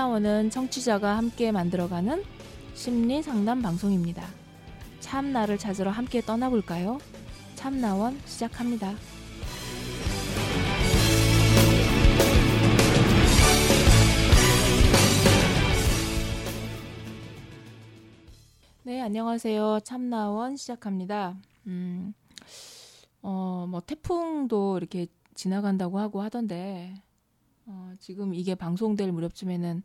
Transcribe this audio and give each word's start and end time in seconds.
참나원은 0.00 0.48
청취자가 0.48 1.18
함께 1.18 1.52
만들어가는 1.52 2.24
심리 2.72 3.22
상담 3.22 3.60
방송입니다. 3.60 4.26
참나를 5.00 5.58
찾으러 5.58 5.90
함께 5.90 6.22
떠나볼까요? 6.22 6.98
참나원 7.54 8.18
시작합니다. 8.24 8.94
네, 18.84 19.02
안녕하세요. 19.02 19.80
참나원 19.84 20.56
시작합니다. 20.56 21.36
음, 21.66 22.14
어, 23.20 23.66
뭐 23.68 23.82
태풍도 23.82 24.78
이렇게 24.78 25.08
지나간다고 25.34 25.98
하고 25.98 26.22
하던데 26.22 26.94
어, 27.70 27.94
지금 28.00 28.34
이게 28.34 28.54
방송될 28.56 29.12
무렵쯤에는 29.12 29.82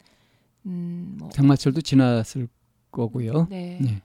음, 0.65 1.15
뭐 1.19 1.29
장마철도 1.29 1.81
지났을 1.81 2.47
거고요. 2.91 3.47
네. 3.49 3.77
네. 3.79 4.01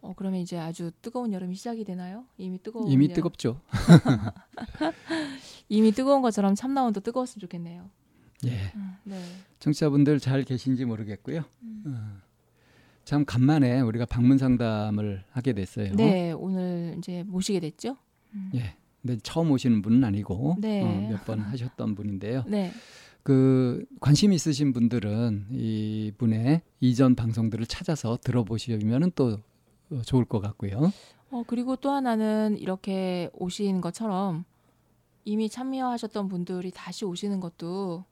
어, 0.00 0.12
그러면 0.16 0.40
이제 0.40 0.58
아주 0.58 0.90
뜨거운 1.02 1.32
여름이 1.32 1.54
시작이 1.54 1.84
되나요? 1.84 2.24
이미 2.36 2.60
뜨거운 2.60 2.88
이미 2.88 3.04
여름. 3.04 3.14
뜨겁죠. 3.14 3.60
이미 5.68 5.92
뜨거운 5.92 6.22
것처럼 6.22 6.54
참나원도 6.54 7.00
뜨거웠으면 7.00 7.40
좋겠네요. 7.40 7.88
예. 8.46 8.72
음, 8.74 8.96
네. 9.04 9.20
청취자분들 9.60 10.18
잘 10.18 10.42
계신지 10.42 10.84
모르겠고요. 10.84 11.44
음. 11.62 11.82
어, 11.86 12.20
참 13.04 13.24
간만에 13.24 13.80
우리가 13.80 14.06
방문 14.06 14.36
상담을 14.36 15.24
하게 15.30 15.52
됐어요. 15.52 15.94
네, 15.94 16.32
오늘 16.32 16.96
이제 16.98 17.22
모시게 17.22 17.60
됐죠? 17.60 17.96
음. 18.34 18.50
예. 18.54 18.74
근데 19.00 19.18
처음 19.22 19.52
오시는 19.52 19.82
분은 19.82 20.02
아니고 20.02 20.56
네. 20.58 20.82
어, 20.82 21.10
몇번 21.10 21.38
하셨던 21.40 21.94
분인데요. 21.94 22.44
네. 22.48 22.72
그 23.26 23.84
관심 24.00 24.32
있으신 24.32 24.72
분들은 24.72 25.46
이 25.50 26.12
분의 26.16 26.62
이전 26.78 27.16
방송들을 27.16 27.66
찾아서 27.66 28.16
들어보시면은 28.22 29.10
또 29.16 29.38
어, 29.90 30.02
좋을 30.06 30.24
것 30.24 30.38
같고요. 30.38 30.92
어, 31.32 31.42
그리고 31.48 31.74
또 31.74 31.90
하나는 31.90 32.56
이렇게 32.56 33.28
오신 33.32 33.80
것처럼 33.80 34.44
이미 35.24 35.48
참여하셨던 35.48 36.28
분들이 36.28 36.70
다시 36.70 37.04
오시는 37.04 37.40
것도 37.40 38.04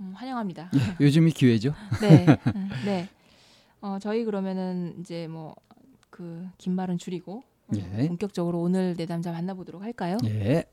음, 0.00 0.12
환영합니다. 0.14 0.70
예, 0.74 1.04
요즘이 1.04 1.32
기회죠. 1.32 1.74
네. 2.00 2.24
음, 2.56 2.70
네. 2.86 3.08
어, 3.82 3.98
저희 4.00 4.24
그러면은 4.24 4.96
이제 5.00 5.28
뭐 5.28 5.54
그 6.10 6.48
긴 6.56 6.72
말은 6.72 6.96
줄이고 6.96 7.42
어, 7.68 7.72
예. 7.76 8.08
본격적으로 8.08 8.58
오늘 8.62 8.94
내담자 8.96 9.30
만나보도록 9.32 9.82
할까요? 9.82 10.16
예. 10.24 10.64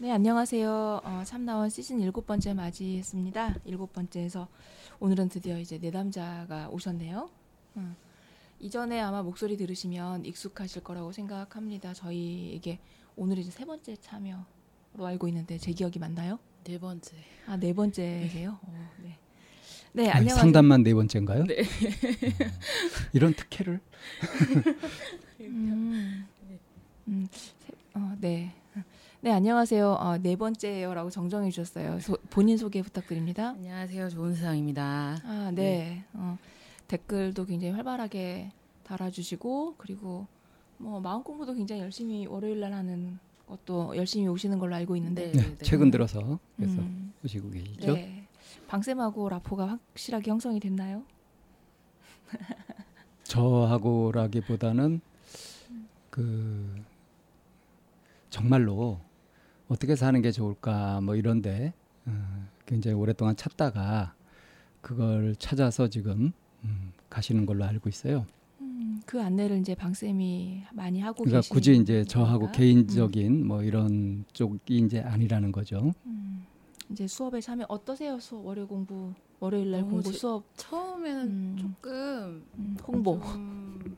네, 0.00 0.12
안녕하세요. 0.12 1.00
어, 1.02 1.22
참나원 1.24 1.70
시즌 1.70 2.00
일곱 2.00 2.26
번째 2.26 2.54
맞이했습니다. 2.54 3.56
일곱 3.64 3.92
번째에서 3.92 4.46
오늘은 5.00 5.28
드디어 5.28 5.58
이제 5.58 5.78
내담자가 5.78 6.68
오셨네요. 6.70 7.28
음. 7.76 7.96
이전에 8.60 9.00
아마 9.00 9.22
목소리 9.22 9.56
들으시면 9.56 10.24
익숙하실 10.24 10.82
거라고 10.84 11.10
생각합니다. 11.12 11.94
저희에게 11.94 12.78
오늘 13.16 13.38
이제 13.38 13.50
세 13.50 13.64
번째 13.64 13.96
참여로 13.96 14.44
알고 15.00 15.26
있는데 15.28 15.58
제 15.58 15.72
기억이 15.72 15.98
맞나요? 15.98 16.38
네 16.64 16.78
번째. 16.78 17.16
아, 17.46 17.56
네 17.56 17.72
번째세요? 17.72 18.58
어, 18.62 18.90
네. 19.02 19.16
네, 19.92 20.10
안녕하세요. 20.10 20.40
상담만 20.42 20.82
네 20.84 20.94
번째인가요? 20.94 21.44
네. 21.44 21.60
어, 21.62 21.64
이런 23.12 23.34
특혜를 23.34 23.80
음, 25.40 26.26
음, 27.08 27.26
세- 27.32 27.72
어, 27.94 28.14
네. 28.20 28.54
네, 29.20 29.32
안녕하세요. 29.32 29.90
어, 29.94 30.16
네 30.18 30.36
번째요라고 30.36 31.10
정정해 31.10 31.50
주셨어요. 31.50 31.98
소- 31.98 32.16
본인 32.30 32.56
소개 32.56 32.80
부탁드립니다. 32.82 33.50
안녕하세요. 33.50 34.08
좋은 34.10 34.32
세상입니다. 34.34 35.16
아, 35.24 35.50
네. 35.54 36.04
어, 36.14 36.38
댓글도 36.86 37.46
굉장히 37.46 37.74
활발하게 37.74 38.52
달아주시고 38.84 39.74
그리고 39.76 40.26
뭐 40.76 41.00
마음 41.00 41.24
공부도 41.24 41.54
굉장히 41.54 41.82
열심히 41.82 42.26
월요일 42.26 42.60
날 42.60 42.72
하는 42.72 43.18
것도 43.48 43.96
열심히 43.96 44.28
오시는 44.28 44.58
걸로 44.60 44.76
알고 44.76 44.94
있는데. 44.96 45.32
네, 45.32 45.42
네. 45.42 45.56
최근 45.64 45.90
들어서 45.90 46.38
그래서 46.56 46.78
음, 46.80 47.12
오시고 47.24 47.50
계시죠. 47.50 47.94
네. 47.94 48.24
방쌤하고 48.68 49.28
라포가 49.30 49.80
확실하게 49.90 50.30
형성이 50.30 50.60
됐나요? 50.60 51.02
저하고라기보다는 53.24 55.00
그 56.10 56.82
정말로 58.30 59.00
어떻게 59.68 59.96
사는 59.96 60.20
게 60.22 60.30
좋을까 60.30 61.00
뭐 61.00 61.14
이런데 61.16 61.72
어, 62.06 62.46
굉장히 62.66 62.96
오랫동안 62.96 63.36
찾다가 63.36 64.14
그걸 64.80 65.34
찾아서 65.36 65.88
지금 65.88 66.32
음, 66.64 66.92
가시는 67.10 67.44
걸로 67.46 67.64
알고 67.64 67.88
있어요. 67.88 68.26
음, 68.60 69.00
그 69.04 69.20
안내를 69.20 69.58
이제 69.58 69.74
방 69.74 69.92
쌤이 69.92 70.62
많이 70.72 71.00
하고 71.00 71.24
그러니까 71.24 71.46
굳이 71.52 71.76
이제 71.76 72.04
저하고 72.04 72.44
건가? 72.46 72.52
개인적인 72.52 73.46
뭐 73.46 73.62
이런 73.62 74.24
쪽이 74.32 74.78
이제 74.78 75.00
아니라는 75.00 75.52
거죠. 75.52 75.92
음, 76.06 76.44
이제 76.90 77.06
수업에 77.06 77.40
참여 77.40 77.66
어떠세요? 77.68 78.18
수업 78.18 78.46
월요 78.46 78.66
공부 78.66 79.12
월요일 79.40 79.70
날 79.70 79.82
공부 79.82 80.10
재- 80.10 80.18
수업 80.18 80.44
처음에는 80.56 81.26
음, 81.28 81.56
조금 81.58 82.44
음, 82.58 82.76
홍보. 82.86 83.20
좀 83.20 83.96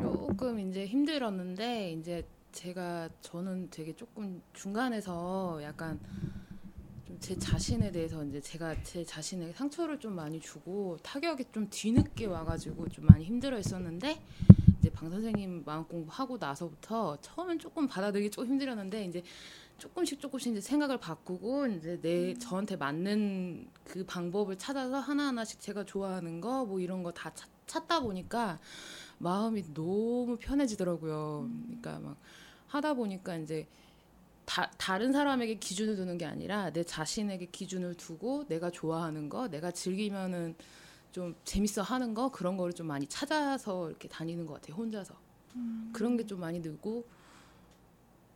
조금 0.00 0.58
이제 0.60 0.86
힘들었는데 0.86 1.92
이제 1.92 2.26
제가 2.56 3.10
저는 3.20 3.68
되게 3.70 3.94
조금 3.94 4.40
중간에서 4.54 5.60
약간 5.62 6.00
좀 7.06 7.18
제 7.20 7.38
자신에 7.38 7.90
대해서 7.92 8.22
이제 8.24 8.40
제가 8.40 8.82
제 8.82 9.04
자신에게 9.04 9.52
상처를 9.52 9.98
좀 10.00 10.14
많이 10.14 10.38
주고 10.40 10.98
타격이 11.02 11.46
좀 11.52 11.66
뒤늦게 11.70 12.26
와가지고 12.26 12.88
좀 12.88 13.06
많이 13.06 13.24
힘들어 13.24 13.56
했었는데 13.56 14.20
이제 14.78 14.90
방 14.90 15.08
선생님 15.10 15.62
마음 15.64 15.84
공부하고 15.84 16.36
나서부터 16.38 17.16
처음엔 17.22 17.58
조금 17.58 17.86
받아들이기 17.88 18.30
조금 18.30 18.48
힘들었는데 18.50 19.04
이제 19.06 19.22
조금씩 19.78 20.20
조금씩 20.20 20.52
이제 20.52 20.60
생각을 20.60 20.98
바꾸고 20.98 21.66
이제 21.68 21.98
내 22.02 22.34
저한테 22.34 22.76
맞는 22.76 23.68
그 23.84 24.04
방법을 24.04 24.56
찾아서 24.58 24.98
하나하나씩 24.98 25.60
제가 25.60 25.84
좋아하는 25.84 26.40
거 26.40 26.64
뭐 26.64 26.80
이런 26.80 27.02
거 27.02 27.12
다 27.12 27.32
찾다 27.66 28.00
보니까 28.00 28.58
마음이 29.18 29.74
너무 29.74 30.36
편해지더라고요. 30.38 31.48
그러니까 31.66 31.98
막 32.00 32.16
하다 32.76 32.94
보니까 32.94 33.36
이제 33.36 33.66
다, 34.44 34.70
다른 34.78 35.12
사람에게 35.12 35.56
기준을 35.56 35.96
두는 35.96 36.18
게 36.18 36.24
아니라 36.24 36.70
내 36.70 36.84
자신에게 36.84 37.46
기준을 37.46 37.94
두고 37.94 38.46
내가 38.46 38.70
좋아하는 38.70 39.28
거, 39.28 39.48
내가 39.48 39.70
즐기면은 39.72 40.54
좀 41.10 41.34
재밌어 41.44 41.82
하는 41.82 42.14
거 42.14 42.30
그런 42.30 42.56
거를 42.56 42.72
좀 42.72 42.86
많이 42.86 43.06
찾아서 43.06 43.88
이렇게 43.88 44.06
다니는 44.08 44.46
것 44.46 44.54
같아요. 44.54 44.76
혼자서 44.76 45.14
그런 45.92 46.16
게 46.16 46.24
좀 46.24 46.40
많이 46.40 46.60
늘고 46.60 47.04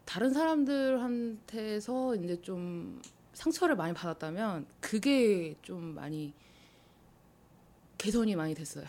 다른 0.05 0.33
사람들한테서 0.33 2.17
이제 2.17 2.41
좀 2.41 3.01
상처를 3.35 3.77
많이 3.77 3.95
받았다면 3.95 4.67
그게 4.81 5.55
좀 5.63 5.95
많이 5.95 6.33
개선이 7.99 8.35
많이 8.35 8.55
됐어요. 8.55 8.87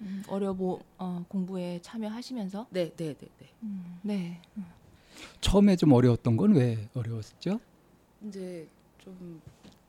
음, 0.00 0.22
어려 0.28 0.52
뭐 0.52 0.82
어, 0.98 1.24
공부에 1.28 1.80
참여하시면서 1.82 2.66
네, 2.70 2.92
네, 2.96 3.14
네, 3.14 3.28
네. 3.38 3.48
음, 3.62 4.00
네. 4.02 4.42
처음에 5.40 5.76
좀 5.76 5.92
어려웠던 5.92 6.36
건 6.36 6.52
왜 6.54 6.88
어려웠죠? 6.94 7.60
이제 8.26 8.66
좀 8.98 9.40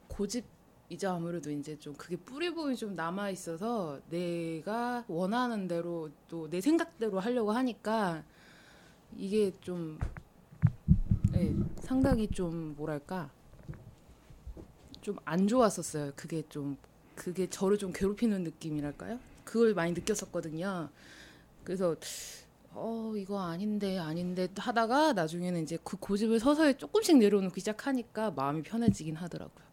고집이자 0.08 1.14
아무래도 1.14 1.52
이제 1.52 1.78
좀 1.80 1.94
그게 1.96 2.16
뿌리 2.16 2.50
부분이 2.54 2.76
좀 2.76 2.96
남아 2.96 3.30
있어서 3.32 4.00
내가 4.10 5.04
원하는 5.08 5.68
대로 5.68 6.10
또 6.30 6.48
내 6.50 6.62
생각대로 6.62 7.20
하려고 7.20 7.52
하니까 7.52 8.24
이게 9.16 9.52
좀 9.62 9.98
네, 11.32 11.56
상당히 11.82 12.28
좀 12.28 12.76
뭐랄까 12.78 13.30
좀 15.02 15.18
안 15.26 15.48
좋았었어요. 15.48 16.12
그게 16.16 16.44
좀 16.50 16.78
그게 17.16 17.50
저를 17.50 17.78
좀 17.78 17.92
괴롭히는 17.94 18.44
느낌이랄까요? 18.44 19.20
그걸 19.44 19.74
많이 19.74 19.94
느꼈었거든요. 19.94 20.90
그래서 21.64 21.96
어 22.80 23.14
이거 23.18 23.40
아닌데 23.42 23.98
아닌데 23.98 24.48
하다가 24.56 25.14
나중에는 25.14 25.64
이제 25.64 25.78
그 25.84 25.98
고집을 25.98 26.40
서서히 26.40 26.78
조금씩 26.78 27.18
내려놓기 27.18 27.60
시작하니까 27.60 28.32
마음이 28.32 28.62
편해지긴 28.62 29.16
하더라고요. 29.16 29.68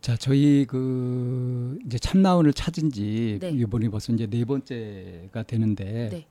자, 0.00 0.16
저희 0.16 0.64
그 0.68 1.78
이제 1.86 1.98
참나원을 1.98 2.52
찾은 2.52 2.90
지 2.90 3.38
네. 3.40 3.50
이번이 3.50 3.88
벌써 3.88 4.12
이제 4.12 4.26
네 4.26 4.44
번째가 4.44 5.42
되는데 5.44 6.08
네. 6.10 6.26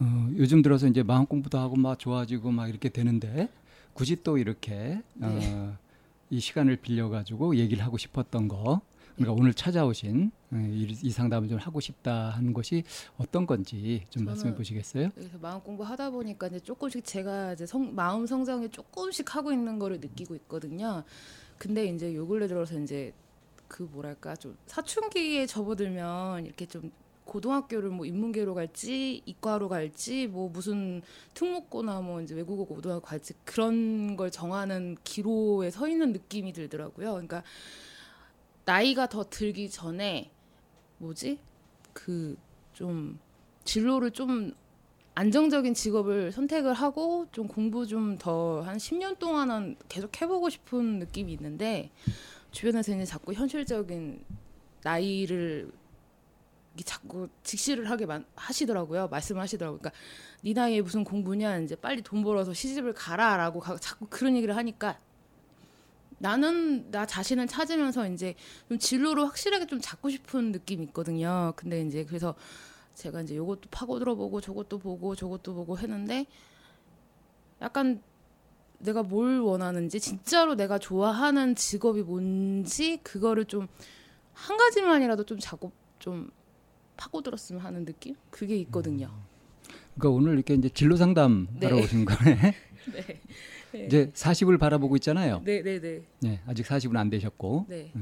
어, 0.00 0.28
요즘 0.36 0.62
들어서 0.62 0.86
이제 0.88 1.02
마음 1.02 1.26
공부도 1.26 1.58
하고 1.58 1.76
막 1.76 1.98
좋아지고 1.98 2.50
막 2.50 2.68
이렇게 2.68 2.88
되는데 2.88 3.48
굳이 3.92 4.22
또 4.22 4.38
이렇게 4.38 5.02
네. 5.14 5.26
어, 5.26 5.76
이 6.30 6.40
시간을 6.40 6.76
빌려 6.76 7.08
가지고 7.08 7.56
얘기를 7.56 7.84
하고 7.84 7.98
싶었던 7.98 8.48
거 8.48 8.80
그러니까 9.20 9.34
네. 9.34 9.40
오늘 9.40 9.54
찾아오신 9.54 10.30
어, 10.52 10.56
이, 10.56 10.96
이 11.02 11.10
상담을 11.10 11.48
좀 11.48 11.58
하고 11.58 11.78
싶다 11.78 12.30
하는 12.30 12.54
것이 12.54 12.84
어떤 13.18 13.46
건지 13.46 14.04
좀 14.08 14.24
말씀해 14.24 14.54
보시겠어요? 14.54 15.10
그래서 15.14 15.36
마음 15.38 15.60
공부 15.60 15.82
하다 15.82 16.10
보니까 16.10 16.46
이제 16.46 16.58
조금씩 16.58 17.04
제가 17.04 17.52
이제 17.52 17.66
성, 17.66 17.94
마음 17.94 18.26
성장에 18.26 18.68
조금씩 18.68 19.36
하고 19.36 19.52
있는 19.52 19.78
거를 19.78 20.00
느끼고 20.00 20.34
있거든요. 20.36 21.04
근데 21.58 21.84
이제 21.86 22.14
요 22.14 22.26
근래 22.26 22.48
들어서 22.48 22.80
이제 22.80 23.12
그 23.68 23.82
뭐랄까 23.82 24.34
좀 24.36 24.56
사춘기에 24.66 25.44
접어들면 25.46 26.46
이렇게 26.46 26.64
좀 26.64 26.90
고등학교를 27.26 27.90
뭐 27.90 28.06
인문계로 28.06 28.54
갈지 28.54 29.22
이과로 29.26 29.68
갈지 29.68 30.26
뭐 30.26 30.48
무슨 30.48 31.02
특목고나 31.34 32.00
뭐 32.00 32.22
이제 32.22 32.34
외국어 32.34 32.64
고등학교 32.64 33.02
갈지 33.02 33.34
그런 33.44 34.16
걸 34.16 34.30
정하는 34.30 34.96
기로에 35.04 35.70
서 35.70 35.86
있는 35.86 36.12
느낌이 36.12 36.52
들더라고요. 36.54 37.12
그러니까 37.12 37.44
나이가 38.70 39.08
더 39.08 39.24
들기 39.28 39.68
전에 39.70 40.30
뭐지 40.98 41.38
그 41.92 42.36
좀 42.80 43.18
진로를 43.64 44.10
좀 44.12 44.54
안정적인 45.14 45.74
직업을 45.74 46.32
선택을 46.32 46.72
하고 46.72 47.26
좀 47.30 47.46
공부 47.46 47.86
좀 47.86 48.16
더 48.16 48.62
한 48.64 48.78
10년 48.78 49.18
동안은 49.18 49.76
계속 49.88 50.18
해보고 50.20 50.48
싶은 50.48 50.98
느낌이 50.98 51.30
있는데 51.34 51.90
주변에서 52.52 52.94
이제 52.94 53.04
자꾸 53.04 53.34
현실적인 53.34 54.24
나이를 54.82 55.70
자꾸 56.86 57.28
직시를 57.42 57.90
하게 57.90 58.06
만, 58.06 58.24
하시더라고요. 58.34 59.08
말씀하시더라고요. 59.08 59.80
그러니까 59.80 60.00
네 60.42 60.54
나이에 60.54 60.80
무슨 60.80 61.04
공부냐 61.04 61.58
이제 61.58 61.74
빨리 61.76 62.00
돈 62.00 62.22
벌어서 62.22 62.54
시집을 62.54 62.94
가라라고 62.94 63.60
가, 63.60 63.76
자꾸 63.76 64.06
그런 64.08 64.36
얘기를 64.36 64.56
하니까 64.56 64.98
나는 66.20 66.90
나 66.90 67.06
자신을 67.06 67.48
찾으면서 67.48 68.08
이제 68.08 68.34
좀 68.68 68.78
진로를 68.78 69.24
확실하게 69.24 69.66
좀 69.66 69.80
잡고 69.80 70.10
싶은 70.10 70.52
느낌이 70.52 70.84
있거든요. 70.86 71.52
근데 71.56 71.82
이제 71.82 72.04
그래서 72.04 72.34
제가 72.94 73.22
이제 73.22 73.36
요것도 73.36 73.62
파고들어보고 73.70 74.40
저것도 74.40 74.78
보고 74.78 75.16
저것도 75.16 75.54
보고 75.54 75.78
했는데 75.78 76.26
약간 77.60 78.02
내가 78.78 79.02
뭘 79.02 79.40
원하는지 79.40 79.98
진짜로 79.98 80.54
내가 80.54 80.78
좋아하는 80.78 81.54
직업이 81.54 82.02
뭔지 82.02 82.98
그거를 83.02 83.46
좀 83.46 83.66
한 84.40 84.56
가지만이라도 84.56 85.24
좀 85.24 85.38
자꾸 85.38 85.70
좀 85.98 86.30
파고들었으면 86.96 87.62
하는 87.62 87.84
느낌 87.84 88.16
그게 88.30 88.56
있거든요. 88.56 89.10
그러니까 89.96 90.16
오늘 90.16 90.34
이렇게 90.34 90.54
이제 90.54 90.68
진로 90.70 90.96
상담 90.96 91.48
네. 91.58 91.66
하러 91.66 91.78
오신 91.78 92.04
거네. 92.04 92.54
네. 92.92 93.20
네. 93.72 93.86
이제 93.86 94.10
40을 94.12 94.58
바라보고 94.58 94.96
있잖아요. 94.96 95.42
네, 95.44 95.62
네, 95.62 95.80
네. 95.80 96.02
네, 96.20 96.40
아직 96.46 96.66
40은 96.66 96.96
안 96.96 97.10
되셨고 97.10 97.66
네. 97.68 97.92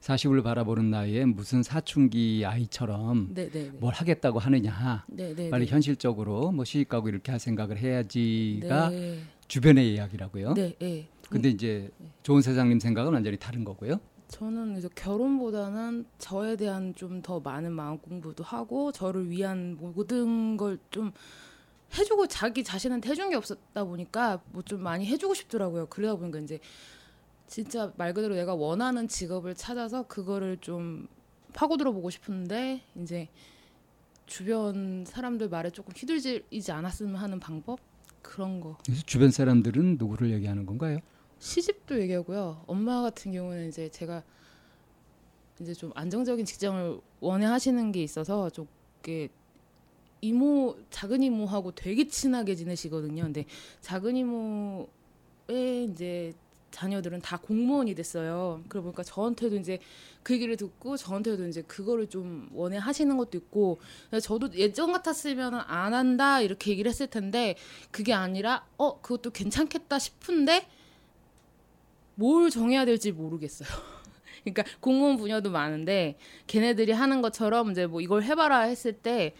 40을 0.00 0.42
바라보는 0.42 0.90
나이에 0.90 1.24
무슨 1.24 1.62
사춘기 1.62 2.44
아이처럼 2.46 3.34
네, 3.34 3.48
네, 3.50 3.70
네. 3.70 3.70
뭘 3.78 3.94
하겠다고 3.94 4.38
하느냐. 4.38 5.04
네, 5.08 5.34
네. 5.34 5.50
빨리 5.50 5.66
네. 5.66 5.72
현실적으로 5.72 6.52
뭐 6.52 6.64
시집 6.64 6.88
가고 6.88 7.08
이렇게 7.08 7.30
할 7.32 7.40
생각을 7.40 7.78
해야지가 7.78 8.90
네. 8.90 9.18
주변의 9.48 9.94
이야기라고요. 9.94 10.54
네, 10.54 10.74
네. 10.78 11.08
근데 11.28 11.48
이제 11.48 11.90
좋은 12.22 12.42
세상님 12.42 12.78
생각은 12.78 13.12
완전히 13.12 13.36
다른 13.36 13.64
거고요. 13.64 14.00
저는 14.28 14.76
이제 14.76 14.88
결혼보다는 14.94 16.04
저에 16.18 16.56
대한 16.56 16.94
좀 16.94 17.22
더 17.22 17.40
많은 17.40 17.72
마음 17.72 17.98
공부도 17.98 18.44
하고 18.44 18.92
저를 18.92 19.30
위한 19.30 19.76
모든 19.80 20.56
걸좀 20.56 21.12
해주고 21.96 22.26
자기 22.28 22.62
자신한테 22.64 23.10
해준 23.10 23.30
게 23.30 23.36
없었다 23.36 23.84
보니까 23.84 24.42
뭐 24.52 24.62
좀 24.62 24.82
많이 24.82 25.06
해주고 25.06 25.34
싶더라고요. 25.34 25.86
그러다 25.86 26.16
보니까 26.16 26.38
이제 26.40 26.58
진짜 27.46 27.92
말 27.96 28.12
그대로 28.12 28.34
내가 28.34 28.54
원하는 28.54 29.06
직업을 29.08 29.54
찾아서 29.54 30.02
그거를 30.06 30.56
좀 30.58 31.08
파고들어 31.52 31.92
보고 31.92 32.10
싶은데 32.10 32.82
이제 32.96 33.28
주변 34.26 35.04
사람들 35.06 35.48
말에 35.48 35.70
조금 35.70 35.92
휘둘리지 35.96 36.72
않았으면 36.72 37.14
하는 37.16 37.38
방법 37.38 37.78
그런 38.22 38.60
거 38.60 38.76
그래서 38.84 39.02
주변 39.06 39.30
사람들은 39.30 39.96
누구를 39.98 40.32
얘기하는 40.32 40.66
건가요? 40.66 40.98
시집도 41.38 42.00
얘기하고요. 42.00 42.64
엄마 42.66 43.02
같은 43.02 43.30
경우는 43.32 43.68
이제 43.68 43.88
제가 43.90 44.24
이제 45.60 45.72
좀 45.72 45.92
안정적인 45.94 46.44
직장을 46.44 47.00
원해 47.20 47.46
하시는 47.46 47.92
게 47.92 48.02
있어서 48.02 48.50
좀 48.50 48.66
이렇게 49.04 49.28
이모 50.20 50.76
작은 50.90 51.22
이모하고 51.22 51.72
되게 51.72 52.06
친하게 52.08 52.54
지내시거든요. 52.54 53.22
근데 53.24 53.44
작은 53.80 54.16
이모의 54.16 55.84
이제 55.90 56.34
자녀들은 56.70 57.20
다 57.20 57.38
공무원이 57.38 57.94
됐어요. 57.94 58.62
그러다 58.68 58.84
보니까 58.84 59.02
저한테도 59.02 59.56
이제 59.56 59.78
그 60.22 60.34
얘기를 60.34 60.56
듣고 60.56 60.96
저한테도 60.96 61.46
이제 61.48 61.62
그거를 61.62 62.08
좀 62.08 62.50
원해 62.52 62.76
하시는 62.76 63.16
것도 63.16 63.38
있고 63.38 63.80
저도 64.22 64.52
예전 64.54 64.92
같았으면 64.92 65.54
안 65.54 65.94
한다 65.94 66.40
이렇게 66.40 66.72
얘기를 66.72 66.90
했을 66.90 67.06
텐데 67.06 67.56
그게 67.90 68.12
아니라 68.12 68.66
어 68.76 69.00
그것도 69.00 69.30
괜찮겠다 69.30 69.98
싶은데 69.98 70.68
뭘 72.14 72.50
정해야 72.50 72.84
될지 72.84 73.12
모르겠어요. 73.12 73.68
그러니까 74.44 74.64
공무원 74.80 75.16
분야도 75.16 75.50
많은데 75.50 76.18
걔네들이 76.46 76.92
하는 76.92 77.22
것처럼 77.22 77.70
이제 77.70 77.86
뭐 77.86 78.00
이걸 78.00 78.22
해봐라 78.22 78.60
했을 78.62 78.92
때 78.92 79.34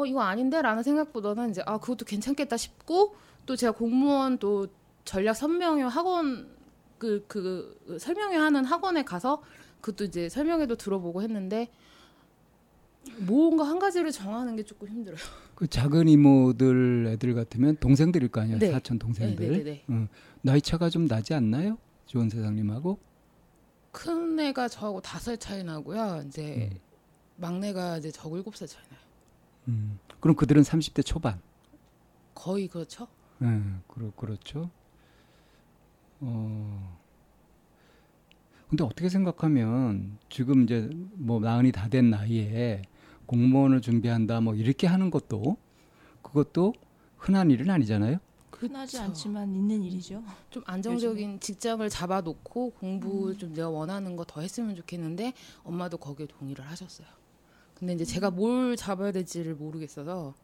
어 0.00 0.06
이거 0.06 0.22
아닌데라는 0.22 0.82
생각보다는 0.82 1.50
이제 1.50 1.62
아 1.66 1.78
그것도 1.78 2.06
괜찮겠다 2.06 2.56
싶고 2.56 3.14
또 3.44 3.54
제가 3.54 3.72
공무원 3.72 4.38
또 4.38 4.68
전략 5.04 5.34
선명회 5.34 5.82
학원 5.82 6.48
그, 6.98 7.24
그 7.28 7.98
설명회 7.98 8.36
하는 8.36 8.64
학원에 8.64 9.04
가서 9.04 9.42
그것도 9.80 10.04
이제 10.04 10.28
설명회도 10.28 10.76
들어보고 10.76 11.22
했는데 11.22 11.70
뭔가 13.18 13.64
한 13.64 13.78
가지를 13.78 14.10
정하는 14.10 14.56
게 14.56 14.62
조금 14.62 14.88
힘들어요. 14.88 15.20
그 15.54 15.66
작은 15.66 16.08
이모들 16.08 17.08
애들 17.12 17.34
같으면 17.34 17.76
동생들일 17.76 18.28
거 18.28 18.40
아니에요. 18.40 18.58
네. 18.58 18.70
사촌 18.70 18.98
동생들. 18.98 19.50
네, 19.50 19.58
네, 19.58 19.64
네. 19.64 19.84
응. 19.90 20.08
나이 20.42 20.60
차가 20.60 20.88
좀 20.88 21.06
나지 21.06 21.34
않나요? 21.34 21.78
좋은 22.06 22.28
세상님하고. 22.30 22.98
큰 23.92 24.38
애가 24.38 24.68
저하고 24.68 25.00
다섯 25.00 25.24
살 25.24 25.38
차이 25.38 25.64
나고요. 25.64 26.24
이제 26.26 26.70
음. 26.72 26.78
막내가 27.36 27.98
이제 27.98 28.10
저 28.10 28.28
일곱 28.30 28.56
살 28.56 28.68
차이 28.68 28.82
나요. 28.90 29.09
음. 29.70 29.98
그럼 30.20 30.36
그들은 30.36 30.62
30대 30.62 31.04
초반. 31.04 31.40
거의 32.34 32.68
그렇죠. 32.68 33.06
네, 33.38 33.60
그렇 33.88 34.10
그렇죠. 34.16 34.70
어. 36.20 36.98
근데 38.68 38.84
어떻게 38.84 39.08
생각하면 39.08 40.18
지금 40.28 40.62
이제 40.64 40.88
뭐 41.14 41.40
나흔이 41.40 41.72
다 41.72 41.88
된 41.88 42.10
나이에 42.10 42.82
공무원을 43.26 43.80
준비한다 43.80 44.40
뭐 44.40 44.54
이렇게 44.54 44.86
하는 44.86 45.10
것도 45.10 45.56
그것도 46.22 46.74
흔한 47.18 47.50
일은 47.50 47.68
아니잖아요. 47.70 48.18
흔하지 48.52 48.92
그쵸. 48.98 49.04
않지만 49.04 49.54
있는 49.54 49.82
일이죠. 49.82 50.22
좀 50.50 50.62
안정적인 50.66 51.40
직장을 51.40 51.88
잡아놓고 51.88 52.70
공부 52.72 53.34
좀 53.36 53.54
내가 53.54 53.70
원하는 53.70 54.16
거 54.16 54.24
더 54.24 54.40
했으면 54.42 54.76
좋겠는데 54.76 55.32
엄마도 55.64 55.96
거기에 55.96 56.26
동의를 56.26 56.64
하셨어요. 56.66 57.06
근데 57.80 57.94
이제 57.94 58.04
제가 58.04 58.30
뭘 58.30 58.76
잡아야 58.76 59.10
될지를 59.10 59.54
모르겠어서 59.56 60.34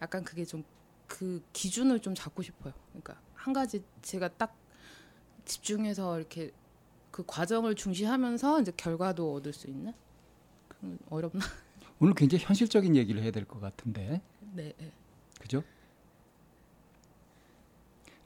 약간 0.00 0.22
그게 0.22 0.44
좀 0.44 0.62
그 1.06 1.42
기준을 1.52 2.00
좀 2.00 2.14
잡고 2.14 2.42
싶어요. 2.42 2.72
그러니까 2.90 3.20
한 3.34 3.52
가지 3.52 3.82
제가 4.02 4.28
딱 4.28 4.56
집중해서 5.44 6.18
이렇게 6.18 6.50
그 7.10 7.24
과정을 7.26 7.74
중시하면서 7.74 8.60
이제 8.60 8.72
결과도 8.76 9.34
얻을 9.34 9.52
수 9.52 9.68
있는 9.68 9.94
어렵나? 11.08 11.40
오늘 12.00 12.14
굉장히 12.14 12.44
현실적인 12.44 12.94
얘기를 12.96 13.22
해야 13.22 13.30
될 13.30 13.46
것 13.46 13.60
같은데, 13.60 14.20
네. 14.52 14.74
네. 14.76 14.92
그죠? 15.40 15.62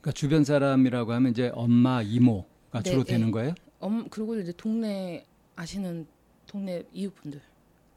그러니까 0.01 0.11
주변 0.11 0.43
사람이라고 0.43 1.13
하면 1.13 1.31
이제 1.31 1.51
엄마, 1.53 2.01
이모가 2.01 2.81
네, 2.83 2.89
주로 2.89 3.03
네. 3.03 3.13
되는 3.13 3.31
거예요. 3.31 3.53
엄 3.79 4.09
그리고 4.09 4.37
이제 4.39 4.51
동네 4.51 5.25
아시는 5.55 6.07
동네 6.47 6.83
이웃분들. 6.91 7.41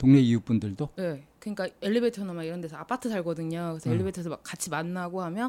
동네 0.04 0.20
이웃분들도. 0.20 0.88
네. 0.96 1.26
그러니까 1.38 1.66
엘리베이터나 1.80 2.34
막 2.34 2.44
이런 2.44 2.60
데서 2.60 2.76
아파트 2.76 3.08
살거든요. 3.08 3.70
그래서 3.72 3.88
음. 3.88 3.94
엘리베이터에서 3.94 4.28
막 4.28 4.40
같이 4.42 4.68
만나고 4.68 5.22
하면 5.22 5.48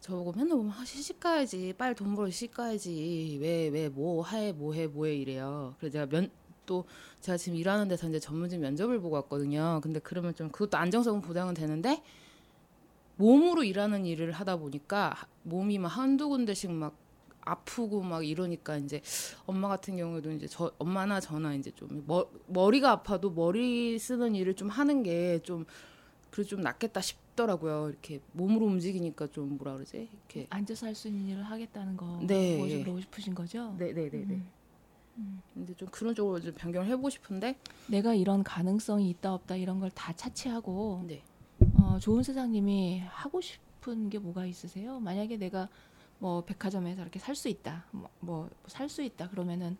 저보고 0.00 0.32
맨날 0.32 0.56
보면 0.56 0.72
아, 0.72 0.84
시집 0.84 1.18
가야지. 1.18 1.74
빨리 1.76 1.94
돈 1.96 2.14
벌어 2.14 2.30
시집 2.30 2.54
가야지. 2.54 3.38
왜 3.40 3.68
왜 3.70 3.88
뭐해 3.88 4.52
뭐해 4.52 4.86
뭐해 4.86 5.16
이래요. 5.16 5.74
그래서 5.80 5.92
제가 5.94 6.06
면 6.06 6.30
또 6.66 6.84
제가 7.20 7.38
지금 7.38 7.56
일하는 7.56 7.86
데서 7.86 8.08
이제 8.08 8.18
전문직 8.18 8.58
면접을 8.58 8.98
보고 9.00 9.14
왔거든요. 9.14 9.78
근데 9.84 10.00
그러면 10.00 10.34
좀 10.34 10.48
그것도 10.50 10.76
안정성은 10.76 11.20
보장은 11.20 11.54
되는데 11.54 12.02
몸으로 13.14 13.62
일하는 13.62 14.04
일을 14.04 14.32
하다 14.32 14.56
보니까 14.56 15.10
하- 15.10 15.26
몸이 15.44 15.78
막 15.78 15.86
한두 15.88 16.28
군데씩 16.28 16.72
막 16.72 16.96
아프고 17.46 18.02
막 18.02 18.26
이러니까 18.26 18.76
이제 18.76 19.00
엄마 19.46 19.68
같은 19.68 19.96
경우에도 19.96 20.30
이제 20.32 20.46
저 20.46 20.70
엄마나 20.78 21.20
저나 21.20 21.54
이제 21.54 21.70
좀 21.70 22.04
머, 22.06 22.26
머리가 22.48 22.90
아파도 22.90 23.30
머리 23.30 23.98
쓰는 23.98 24.34
일을 24.34 24.54
좀 24.54 24.68
하는 24.68 25.02
게 25.02 25.40
좀 25.42 25.64
그래도 26.30 26.50
좀 26.50 26.60
낫겠다 26.60 27.00
싶더라고요. 27.00 27.88
이렇게 27.88 28.20
몸으로 28.32 28.66
움직이니까 28.66 29.28
좀 29.28 29.56
뭐라 29.56 29.74
그러지? 29.74 30.08
이렇게 30.12 30.46
앉아서 30.50 30.86
할 30.86 30.94
수 30.94 31.08
있는 31.08 31.28
일을 31.28 31.42
하겠다는 31.44 31.96
거 31.96 32.20
네. 32.26 32.82
그러고 32.82 33.00
싶으신 33.00 33.34
거죠? 33.34 33.74
네 33.78 33.92
네 33.94 34.10
네 34.10 34.18
네. 34.24 34.34
음. 34.34 34.50
음. 35.18 35.40
근데 35.54 35.72
좀 35.74 35.88
그런 35.90 36.14
쪽으로 36.14 36.40
좀 36.40 36.52
변경을 36.54 36.88
해보고 36.88 37.08
싶은데 37.08 37.56
내가 37.86 38.12
이런 38.14 38.42
가능성이 38.44 39.08
있다 39.10 39.32
없다 39.32 39.56
이런 39.56 39.80
걸 39.80 39.88
다 39.94 40.12
차치하고 40.12 41.04
네. 41.06 41.22
어, 41.80 41.98
좋은 42.00 42.22
세상님이 42.22 43.00
하고 43.06 43.40
싶은 43.40 44.10
게 44.10 44.18
뭐가 44.18 44.44
있으세요? 44.44 45.00
만약에 45.00 45.38
내가 45.38 45.68
뭐 46.18 46.42
백화점에서 46.44 47.02
이렇게 47.02 47.18
살 47.18 47.34
수 47.34 47.48
있다. 47.48 47.84
뭐 48.20 48.48
살수 48.66 49.02
있다. 49.02 49.28
그러면은 49.28 49.76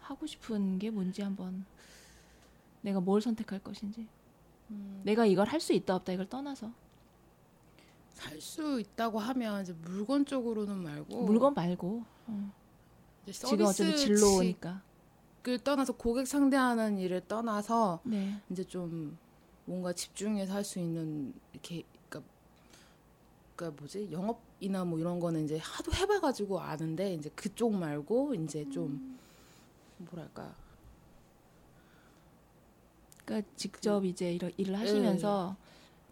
하고 0.00 0.26
싶은 0.26 0.78
게 0.78 0.90
뭔지 0.90 1.22
한번 1.22 1.64
내가 2.82 3.00
뭘 3.00 3.20
선택할 3.20 3.60
것인지. 3.60 4.06
음, 4.70 5.02
내가 5.04 5.26
이걸 5.26 5.46
할 5.48 5.60
수 5.60 5.72
있다 5.72 5.94
없다 5.96 6.12
이걸 6.12 6.28
떠나서 6.28 6.72
살 8.14 8.40
수 8.40 8.80
있다고 8.80 9.18
하면 9.18 9.62
이제 9.62 9.72
물건 9.82 10.24
쪽으로는 10.24 10.78
말고 10.78 11.24
물건 11.24 11.54
말고 11.54 12.04
어. 12.26 12.52
지금 13.30 13.66
어차피 13.66 13.96
진로니까. 13.96 14.82
을 15.48 15.58
떠나서 15.60 15.92
고객 15.92 16.26
상대하는 16.26 16.98
일을 16.98 17.20
떠나서 17.28 18.00
네. 18.02 18.40
이제 18.50 18.64
좀 18.64 19.16
뭔가 19.64 19.92
집중해서 19.92 20.52
할 20.52 20.64
수 20.64 20.80
있는 20.80 21.32
이렇게 21.52 21.84
그러니까, 23.56 23.80
뭐지 23.80 24.08
영업이나 24.12 24.84
뭐 24.84 24.98
이런 24.98 25.18
거는 25.18 25.44
이제 25.44 25.58
하도 25.58 25.92
해봐가지고 25.92 26.60
아는데 26.60 27.14
이제 27.14 27.30
그쪽 27.34 27.74
말고 27.74 28.34
이제 28.34 28.68
좀 28.70 29.18
뭐랄까 29.98 30.54
그러니까 33.24 33.50
직접 33.56 34.04
이제 34.04 34.32
이런 34.32 34.52
일을 34.56 34.78
하시면서 34.78 35.56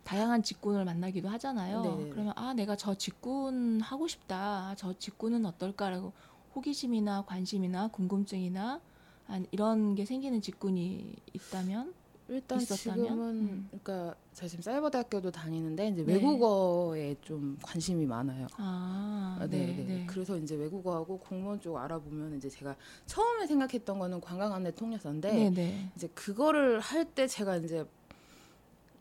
다양한 0.02 0.42
직군을 0.42 0.84
만나기도 0.84 1.28
하잖아요. 1.28 1.82
네네네. 1.82 2.10
그러면 2.10 2.32
아 2.36 2.52
내가 2.54 2.76
저 2.76 2.94
직군 2.94 3.80
하고 3.80 4.08
싶다. 4.08 4.74
저 4.76 4.92
직군은 4.98 5.46
어떨까라고 5.46 6.12
호기심이나 6.54 7.24
관심이나 7.26 7.88
궁금증이나 7.88 8.80
한 9.26 9.46
이런 9.50 9.94
게 9.94 10.04
생기는 10.04 10.40
직군이 10.40 11.14
있다면 11.32 11.94
일단 12.28 12.58
있었다면? 12.60 13.04
지금은 13.04 13.28
음. 13.34 13.68
그러니까 13.70 14.14
제가 14.32 14.48
지금 14.48 14.62
사이버대학교도 14.62 15.30
다니는데 15.30 15.88
이제 15.88 16.02
네. 16.04 16.14
외국어에 16.14 17.16
좀 17.20 17.58
관심이 17.62 18.06
많아요. 18.06 18.46
아, 18.56 19.36
아, 19.40 19.46
네, 19.46 19.58
네, 19.66 19.76
네. 19.76 19.84
네. 19.84 20.06
그래서 20.08 20.36
이제 20.38 20.54
외국어하고 20.54 21.18
공무원 21.18 21.60
쪽 21.60 21.76
알아보면 21.76 22.36
이제 22.36 22.48
제가 22.48 22.74
처음에 23.06 23.46
생각했던 23.46 23.98
거는 23.98 24.20
관광안내 24.22 24.70
통역사인데 24.72 25.32
네, 25.32 25.50
네. 25.50 25.90
이제 25.96 26.08
그거를 26.14 26.80
할 26.80 27.04
때 27.04 27.26
제가 27.26 27.56
이제 27.56 27.84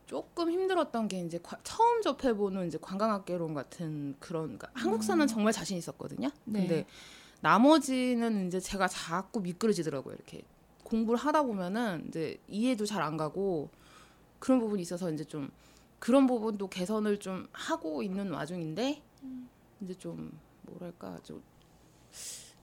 조금 0.05 0.51
힘들었던 0.51 1.07
게 1.07 1.21
이제 1.21 1.39
과- 1.41 1.57
처음 1.63 2.01
접해보는 2.01 2.67
이제 2.67 2.77
관광학개론 2.79 3.53
같은 3.53 4.15
그런 4.19 4.43
그러니까 4.57 4.69
한국사는 4.73 5.25
정말 5.27 5.53
자신 5.53 5.77
있었거든요. 5.77 6.27
음. 6.27 6.53
네. 6.53 6.59
근데 6.59 6.85
나머지는 7.41 8.47
이제 8.47 8.59
제가 8.59 8.87
자꾸 8.87 9.39
미끄러지더라고요. 9.41 10.13
이렇게 10.15 10.43
공부를 10.93 11.19
하다 11.19 11.41
보면은 11.43 12.05
이제 12.07 12.37
이해도 12.47 12.85
잘 12.85 13.01
안 13.01 13.17
가고 13.17 13.69
그런 14.39 14.59
부분이 14.59 14.81
있어서 14.83 15.11
이제 15.11 15.23
좀 15.23 15.49
그런 15.97 16.27
부분도 16.27 16.67
개선을 16.69 17.19
좀 17.19 17.47
하고 17.51 18.03
있는 18.03 18.29
와중인데 18.31 19.01
음. 19.23 19.49
이제 19.81 19.95
좀 19.95 20.31
뭐랄까 20.61 21.17
좀 21.23 21.41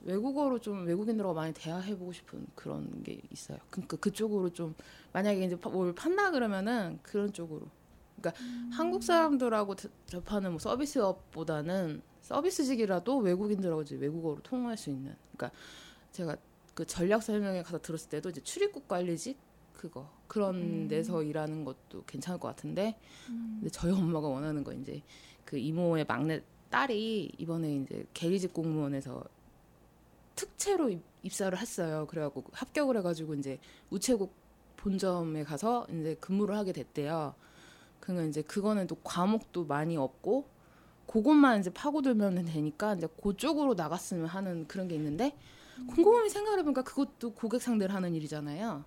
외국어로 0.03 0.59
좀 0.59 0.85
외국인들하고 0.85 1.33
많이 1.35 1.53
대화해보고 1.53 2.13
싶은 2.13 2.47
그런 2.55 3.03
게 3.03 3.19
있어요. 3.31 3.57
그러니까 3.69 3.97
그쪽으로 3.97 4.49
좀 4.51 4.73
만약에 5.11 5.43
이제 5.45 5.59
파- 5.59 5.69
뭘 5.69 5.93
판다 5.93 6.31
그러면은 6.31 6.99
그런 7.03 7.33
쪽으로. 7.33 7.67
그러니까 8.19 8.41
한국 8.71 9.03
사람들하고 9.03 9.75
대- 9.75 9.89
접하는 10.07 10.51
뭐 10.51 10.59
서비스업보다는 10.59 12.01
서비스직이라도 12.21 13.17
외국인들하고 13.17 13.81
이제 13.81 13.95
외국어로 13.97 14.39
통화할 14.41 14.77
수 14.77 14.89
있는. 14.89 15.15
그러니까 15.35 15.51
제가 16.13 16.37
그 16.73 16.85
전략 16.85 17.21
설명회 17.23 17.63
가서 17.63 17.81
들었을 17.81 18.09
때도 18.09 18.29
이제 18.29 18.41
출입국 18.41 18.87
관리직 18.87 19.37
그거 19.73 20.09
그런 20.27 20.55
음. 20.55 20.87
데서 20.87 21.23
일하는 21.23 21.65
것도 21.65 22.03
괜찮을 22.05 22.39
것 22.39 22.47
같은데 22.49 22.97
음. 23.29 23.57
근데 23.59 23.69
저희 23.69 23.91
엄마가 23.91 24.27
원하는 24.27 24.63
건 24.63 24.79
이제 24.81 25.01
그 25.45 25.57
이모의 25.57 26.05
막내 26.05 26.41
딸이 26.69 27.33
이번에 27.37 27.75
이제 27.77 28.05
계리직 28.13 28.53
공무원에서 28.53 29.23
특채로 30.35 30.89
입- 30.89 31.03
입사를 31.23 31.55
했어요. 31.57 32.07
그래갖고 32.09 32.43
합격을 32.53 32.97
해가지고 32.97 33.35
이제 33.35 33.59
우체국 33.89 34.33
본점에 34.77 35.43
가서 35.43 35.85
이제 35.89 36.15
근무를 36.19 36.55
하게 36.55 36.71
됐대요. 36.71 37.35
그러니까 37.99 38.27
이제 38.29 38.41
그거는 38.41 38.87
또 38.87 38.95
과목도 39.03 39.65
많이 39.65 39.97
없고 39.97 40.45
그것만 41.05 41.59
이제 41.59 41.69
파고들면 41.69 42.45
되니까 42.45 42.95
이제 42.95 43.07
그쪽으로 43.21 43.73
나갔으면 43.73 44.25
하는 44.27 44.65
그런 44.67 44.87
게 44.87 44.95
있는데 44.95 45.35
곰곰이 45.87 46.29
생각해보니까 46.29 46.83
그것도 46.83 47.33
고객 47.33 47.61
상대를 47.61 47.93
하는 47.93 48.13
일이잖아요. 48.13 48.83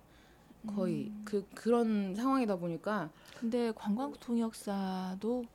거의 0.67 1.07
음. 1.07 1.21
그 1.25 1.45
그런 1.53 2.15
상황이다 2.15 2.55
보니까 2.55 3.09
근데 3.39 3.71
관광 3.75 4.13
통역사도 4.13 5.45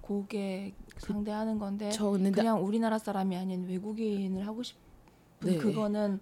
고객 0.00 0.74
상대하는 0.98 1.58
건데 1.58 1.90
저 1.90 2.10
그냥 2.10 2.64
우리나라 2.64 2.98
사람이 2.98 3.36
아닌 3.36 3.66
외국인을 3.66 4.46
하고 4.46 4.62
싶은 4.62 4.80
네. 5.40 5.56
그거는 5.56 6.20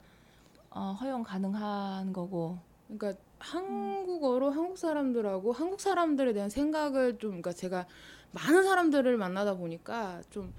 어, 0.70 0.96
허용 1.00 1.22
가능한 1.22 2.12
거고 2.12 2.58
그러니까 2.86 3.20
한국어로 3.38 4.50
한국 4.50 4.78
사람들하고 4.78 5.52
한국 5.52 5.80
사람들에 5.80 6.32
대한 6.32 6.50
생각을 6.50 7.18
좀 7.18 7.30
그러니까 7.30 7.52
제가 7.52 7.86
많은 8.32 8.62
사람들을 8.62 9.16
만나다 9.16 9.54
보니까 9.54 10.22
좀 10.30 10.52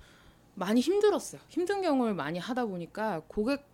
많이 0.55 0.81
힘들었어요. 0.81 1.39
힘든 1.49 1.81
경험을 1.81 2.13
많이 2.13 2.39
하다 2.39 2.65
보니까 2.65 3.21
고객 3.27 3.68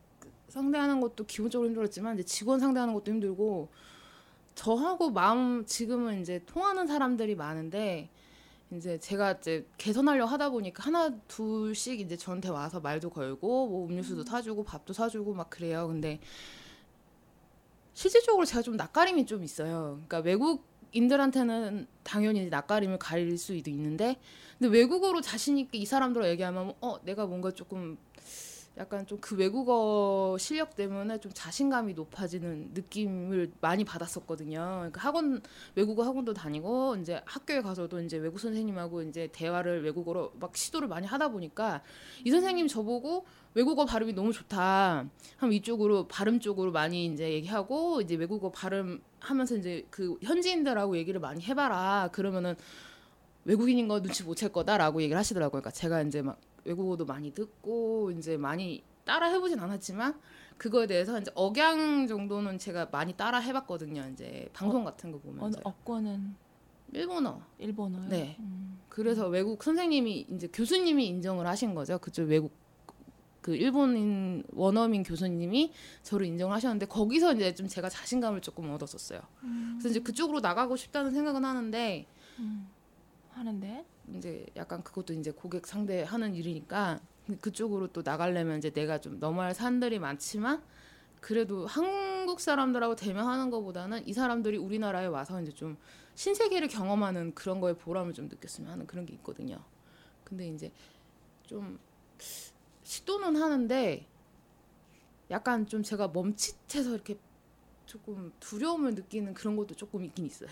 상대하는 0.48 1.02
것도 1.02 1.25
기본적으로 1.25 1.68
힘들었지만 1.70 2.16
이제 2.16 2.24
직원 2.24 2.60
상대하는 2.60 2.94
것도 2.94 3.12
힘들고 3.12 3.70
저하고 4.56 5.12
마음 5.12 5.66
지금은 5.66 6.22
이제 6.22 6.42
통하는 6.46 6.88
사람들이 6.88 7.36
많은데 7.36 8.10
이제 8.72 8.98
제가 8.98 9.34
이제 9.34 9.68
개선하려 9.78 10.25
하다 10.25 10.50
보니까 10.50 10.84
하나 10.84 11.10
둘씩 11.28 12.00
이제 12.00 12.18
저한테 12.18 12.50
와서 12.50 12.80
말도 12.80 13.10
걸고 13.10 13.68
뭐 13.68 13.88
음료수도 13.88 14.24
사주고 14.24 14.64
밥도 14.64 14.94
사주고 14.94 15.34
막 15.34 15.50
그래요. 15.50 15.88
근데 15.88 16.20
실질적으로 17.94 18.46
제가 18.46 18.62
좀 18.62 18.75
낯가림이 18.75 19.25
좀 19.25 19.44
있어요. 19.44 20.02
그러니까 20.08 20.20
외국인들한테는 20.20 21.88
당연히 22.04 22.50
낯가림을 22.50 23.00
가릴 23.00 23.38
수도 23.38 23.70
있는데, 23.70 24.18
근데 24.58 24.78
외국어로 24.78 25.22
자신 25.22 25.58
있게 25.58 25.78
이 25.78 25.86
사람들과 25.86 26.30
얘기하면 26.30 26.74
어 26.82 27.00
내가 27.04 27.25
뭔가 27.25 27.52
조금 27.52 27.98
약간 28.77 29.05
좀 29.08 29.20
그 29.22 29.36
외국어 29.36 30.38
실력 30.38 30.75
때문에 30.75 31.20
좀 31.20 31.32
자신감이 31.34 31.94
높아지는 31.94 32.72
느낌을 32.74 33.53
많이 33.62 33.84
받았었거든요. 33.84 34.60
그러니까 34.60 35.01
학원 35.01 35.41
외국어 35.74 36.03
학원도 36.03 36.34
다니고 36.34 36.98
이제 36.98 37.22
학교에 37.25 37.62
가서도 37.62 38.01
이제 38.01 38.17
외국 38.17 38.39
선생님하고 38.39 39.01
이제 39.03 39.29
대화를 39.32 39.84
외국어로 39.84 40.34
막 40.39 40.55
시도를 40.55 40.88
많이 40.88 41.08
하다 41.08 41.29
보니까 41.29 41.82
이 42.24 42.29
선생님 42.29 42.67
저보고 42.67 43.25
외국어 43.55 43.86
발음이 43.86 44.13
너무 44.13 44.34
좋다. 44.34 45.10
하면 45.38 45.53
이쪽으로 45.53 46.08
발음 46.08 46.39
쪽으로 46.39 46.72
많이 46.72 47.05
이제 47.05 47.32
얘기하고 47.32 48.01
이제 48.01 48.15
외국어 48.15 48.51
발음 48.51 49.01
하면서 49.20 49.55
이제 49.55 49.88
그 49.89 50.17
현지인들하고 50.22 50.98
얘기를 50.98 51.20
많이 51.20 51.41
해봐라. 51.41 52.10
그러면은 52.12 52.55
외국인인 53.46 53.88
거 53.88 54.02
눈치 54.02 54.24
못 54.24 54.36
챌 54.36 54.48
거다라고 54.50 55.02
얘기를 55.02 55.18
하시더라고요. 55.18 55.62
그러니까 55.62 55.72
제가 55.72 56.02
이제 56.02 56.22
막 56.22 56.40
외국어도 56.66 57.06
많이 57.06 57.32
듣고 57.34 58.12
이제 58.12 58.38
많이 58.38 58.84
따라 59.06 59.28
해보진 59.28 59.60
않았지만 59.60 60.20
그거에 60.58 60.88
대해서 60.88 61.20
이제 61.20 61.32
억양 61.36 62.08
정도는 62.08 62.58
제가 62.58 62.88
많이 62.92 63.14
따라 63.14 63.40
해봤거든요. 63.40 64.10
이제 64.14 64.50
방송 64.54 64.84
같은 64.84 65.12
거 65.12 65.20
어느 65.24 65.36
보면서 65.38 65.60
어권은 65.64 66.36
일본어. 66.94 67.42
일본어요. 67.60 68.08
네. 68.10 68.36
음. 68.40 68.80
그래서 68.90 69.28
외국 69.28 69.62
선생님이 69.64 70.28
이제 70.32 70.48
교수님이 70.52 71.08
인정을 71.08 71.46
하신 71.46 71.75
거죠. 71.75 71.98
그쪽 72.00 72.24
외국 72.30 72.52
그 73.42 73.56
일본인 73.56 74.44
원어민 74.54 75.04
교수님이 75.04 75.72
저를 76.02 76.25
인정을 76.25 76.56
하셨는데 76.56 76.88
거기서 76.88 77.34
이제 77.36 77.54
좀 77.54 77.68
제가 77.68 77.90
자신감을 77.90 78.42
조금 78.42 78.72
얻었었어요. 78.72 79.22
음. 79.44 79.75
그래서 79.78 79.90
이제 79.90 80.00
그쪽으로 80.00 80.40
나가고 80.40 80.75
싶다는 80.78 81.12
생각은 81.12 81.46
하는데 81.46 82.08
음. 82.40 82.68
하는데 83.38 83.86
이제 84.13 84.46
약간 84.56 84.84
그것도 84.84 85.13
이제 85.13 85.32
고객 85.32 85.68
상대하는 85.68 86.36
일이니까 86.36 87.00
그쪽으로 87.42 87.88
또 87.88 88.01
나가려면 88.04 88.60
이제 88.60 88.70
내가 88.70 89.00
좀 89.00 89.20
넘어야 89.20 89.48
할 89.48 89.54
산들이 89.56 90.00
많지만 90.00 90.63
그래도 91.20 91.65
한국 91.65 92.39
사람들하고 92.39 92.96
대면하는 92.96 93.50
것보다는 93.50 94.08
이 94.08 94.13
사람들이 94.13 94.58
우리나라에 94.58 95.08
와서 95.08 95.42
이제 95.42 95.51
좀 95.51 95.77
신세계를 96.13 96.68
경험하는 96.68 97.34
그런 97.34 97.60
거에 97.60 97.74
보람을 97.74 98.13
좀 98.13 98.27
느꼈으면 98.27 98.72
하는 98.72 98.86
그런 98.88 99.06
게 99.06 99.13
있거든요. 99.15 99.60
근데 100.24 100.48
이제 100.48 100.72
좀 101.44 101.80
시도는 102.84 103.36
하는데 103.36 104.08
약간 105.32 105.65
좀 105.65 105.82
제가 105.82 106.10
멈칫해서 106.10 106.94
이렇게 106.94 107.18
조금 107.86 108.32
두려움을 108.39 108.94
느끼는 108.94 109.34
그런 109.34 109.56
것도 109.56 109.75
조금 109.75 110.04
있긴 110.04 110.25
있어요. 110.25 110.50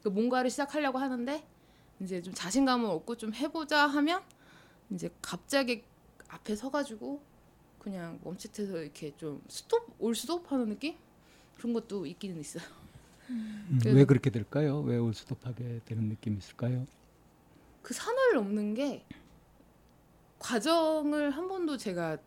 그러니까 0.00 0.10
뭔가를 0.10 0.50
시작하려고 0.50 0.98
하는데 0.98 1.44
이제 2.00 2.20
좀 2.22 2.34
자신감을 2.34 2.86
얻고 2.90 3.16
좀 3.16 3.32
해보자 3.34 3.86
하면 3.86 4.22
이제 4.90 5.10
갑자기 5.22 5.84
앞에 6.28 6.56
서가지고 6.56 7.22
그냥 7.78 8.18
멈칫해서 8.24 8.78
이렇게 8.82 9.14
좀 9.16 9.42
스톱 9.48 9.94
올 9.98 10.14
스톱하는 10.14 10.68
느낌 10.68 10.96
그런 11.56 11.72
것도 11.72 12.06
있기는 12.06 12.38
있어요. 12.40 12.64
음, 13.30 13.78
왜 13.86 14.04
그렇게 14.04 14.30
될까요? 14.30 14.80
왜 14.80 14.98
올 14.98 15.14
스톱하게 15.14 15.80
되는 15.84 16.08
느낌이 16.08 16.38
있을까요? 16.38 16.86
그 17.82 17.94
산을 17.94 18.34
넘는 18.34 18.74
게 18.74 19.04
과정을 20.38 21.30
한 21.30 21.48
번도 21.48 21.76
제가 21.76 22.18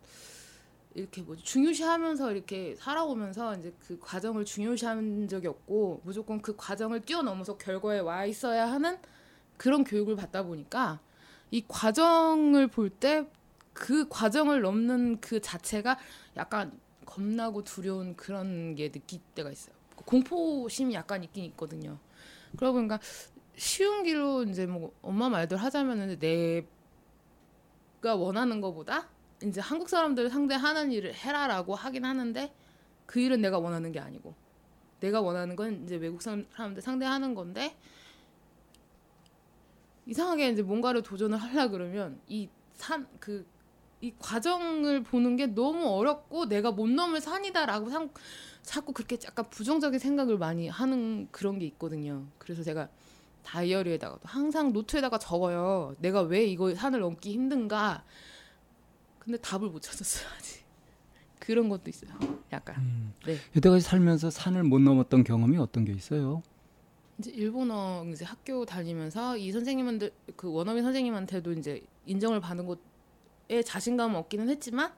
이렇게 0.96 1.22
뭐 1.22 1.36
중요시하면서 1.36 2.32
이렇게 2.32 2.76
살아오면서 2.76 3.58
이제 3.58 3.74
그 3.80 4.00
과정을 4.00 4.46
중요시한 4.46 5.28
적이 5.28 5.48
없고 5.48 6.02
무조건 6.04 6.42
그 6.42 6.56
과정을 6.56 7.02
뛰어넘어서 7.02 7.58
결과에 7.58 8.00
와 8.00 8.26
있어야 8.26 8.72
하는 8.72 8.98
그런 9.58 9.84
교육을 9.84 10.16
받다 10.16 10.44
보니까 10.44 11.00
이 11.52 11.64
과정을 11.68 12.68
볼 12.68 12.90
때 13.00 13.26
그 13.78 14.08
과정을 14.10 14.62
넘는 14.62 15.22
그 15.22 15.40
자체가 15.40 16.00
약간 16.36 16.72
겁나고 17.06 17.64
두려운 17.64 18.16
그런 18.16 18.74
게 18.74 18.90
느낄 18.92 19.20
때가 19.36 19.52
있어요. 19.52 19.76
공포심이 19.96 20.96
약간 20.96 21.24
있긴 21.24 21.44
있거든요. 21.46 22.00
그러고 22.58 22.78
보니까 22.78 23.00
쉬운 23.56 24.04
길로 24.04 24.44
이제 24.44 24.66
뭐 24.66 24.92
엄마 25.04 25.30
말대로 25.30 25.62
하자면은 25.62 26.18
내가 26.20 26.66
원하는 28.16 28.62
것보다 28.62 29.08
이제 29.44 29.62
한국 29.62 29.90
사람들을 29.90 30.32
상대하는 30.32 30.92
일을 30.92 31.14
해라라고 31.14 31.76
하긴 31.76 32.04
하는데 32.04 32.52
그 33.06 33.20
일은 33.20 33.42
내가 33.42 33.60
원하는 33.60 33.92
게 33.92 34.00
아니고 34.00 34.34
내가 35.00 35.22
원하는 35.22 35.56
건 35.56 35.84
이제 35.84 35.98
외국 35.98 36.24
사람들 36.24 36.82
상대하는 36.82 37.36
건데 37.36 37.76
이상하게 40.08 40.50
이제 40.50 40.62
뭔가를 40.62 41.04
도전을 41.04 41.38
하려 41.38 41.70
그러면 41.70 42.20
이산그 42.28 43.46
이 44.00 44.14
과정을 44.20 45.04
보는 45.04 45.36
게 45.36 45.48
너무 45.48 45.88
어렵고 45.88 46.48
내가 46.48 46.72
못 46.72 46.88
넘을 46.88 47.20
산이다라고 47.20 47.90
상, 47.90 48.10
자꾸 48.62 48.94
그렇게 48.94 49.18
약간 49.26 49.50
부정적인 49.50 50.00
생각을 50.00 50.38
많이 50.38 50.68
하는 50.68 51.28
그런 51.32 51.58
게 51.60 51.66
있거든요. 51.66 52.26
그래서 52.38 52.64
제가 52.64 52.90
다이어리에다가 53.44 54.20
항상 54.24 54.72
노트에다가 54.72 55.18
적어요. 55.18 55.96
내가 56.00 56.22
왜 56.22 56.46
이거 56.46 56.74
산을 56.74 57.00
넘기 57.00 57.32
힘든가. 57.34 58.04
근데 59.20 59.38
답을 59.40 59.70
못 59.70 59.82
찾았어요 59.82 60.28
아직. 60.38 60.64
그런 61.40 61.70
것도 61.70 61.90
있어요. 61.90 62.12
약간. 62.52 62.76
음. 62.78 63.14
네. 63.26 63.38
여태까지 63.56 63.82
살면서 63.82 64.30
산을 64.30 64.64
못 64.64 64.80
넘었던 64.80 65.24
경험이 65.24 65.58
어떤 65.58 65.86
게 65.86 65.94
있어요? 65.94 66.44
이제 67.20 67.32
일본어 67.32 68.06
이제 68.12 68.26
학교 68.26 68.66
다니면서 68.66 69.38
이 69.38 69.52
선생님한테 69.52 70.12
그 70.36 70.52
원어민 70.52 70.84
선생님한테도 70.84 71.54
이제 71.54 71.82
인정을 72.06 72.40
받는 72.40 72.66
것에 72.68 73.64
자신감은 73.64 74.16
없기는 74.18 74.50
했지만 74.50 74.94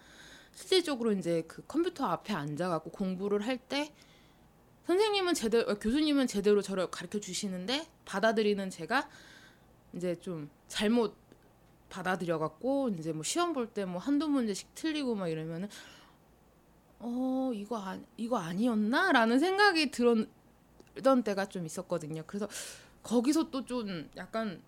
실질적으로 0.54 1.14
이제 1.14 1.44
그 1.48 1.64
컴퓨터 1.68 2.06
앞에 2.06 2.34
앉아갖고 2.34 2.92
공부를 2.92 3.46
할 3.46 3.58
때 3.58 3.94
선생님은 4.88 5.36
제대로 5.36 5.70
어, 5.72 5.76
교수님은 5.76 6.26
제대로 6.28 6.62
저를 6.64 6.90
가르쳐 6.90 7.20
주시는데 7.20 7.88
받아들이는 8.06 8.70
제가 8.72 9.08
이제 9.94 10.16
좀 10.16 10.50
잘못 10.68 11.16
받아들여갖고 11.90 12.90
이제 12.98 13.14
뭐 13.14 13.24
시험 13.24 13.54
볼 13.54 13.68
때 13.74 13.86
뭐 13.86 14.00
한두 14.02 14.28
문제씩 14.28 14.74
틀리고 14.76 15.14
막 15.16 15.28
이러면은 15.30 15.70
어 17.00 17.52
이거 17.54 17.78
아 17.80 17.98
이거 18.18 18.38
아니었나라는 18.38 19.40
생각이 19.40 19.92
들었 19.92 20.28
던 21.02 21.24
때가 21.24 21.46
좀 21.48 21.66
있었거든요. 21.66 22.24
그래서 22.28 22.48
거기서 23.04 23.50
또 23.50 23.66
좀 23.66 24.10
약간 24.18 24.62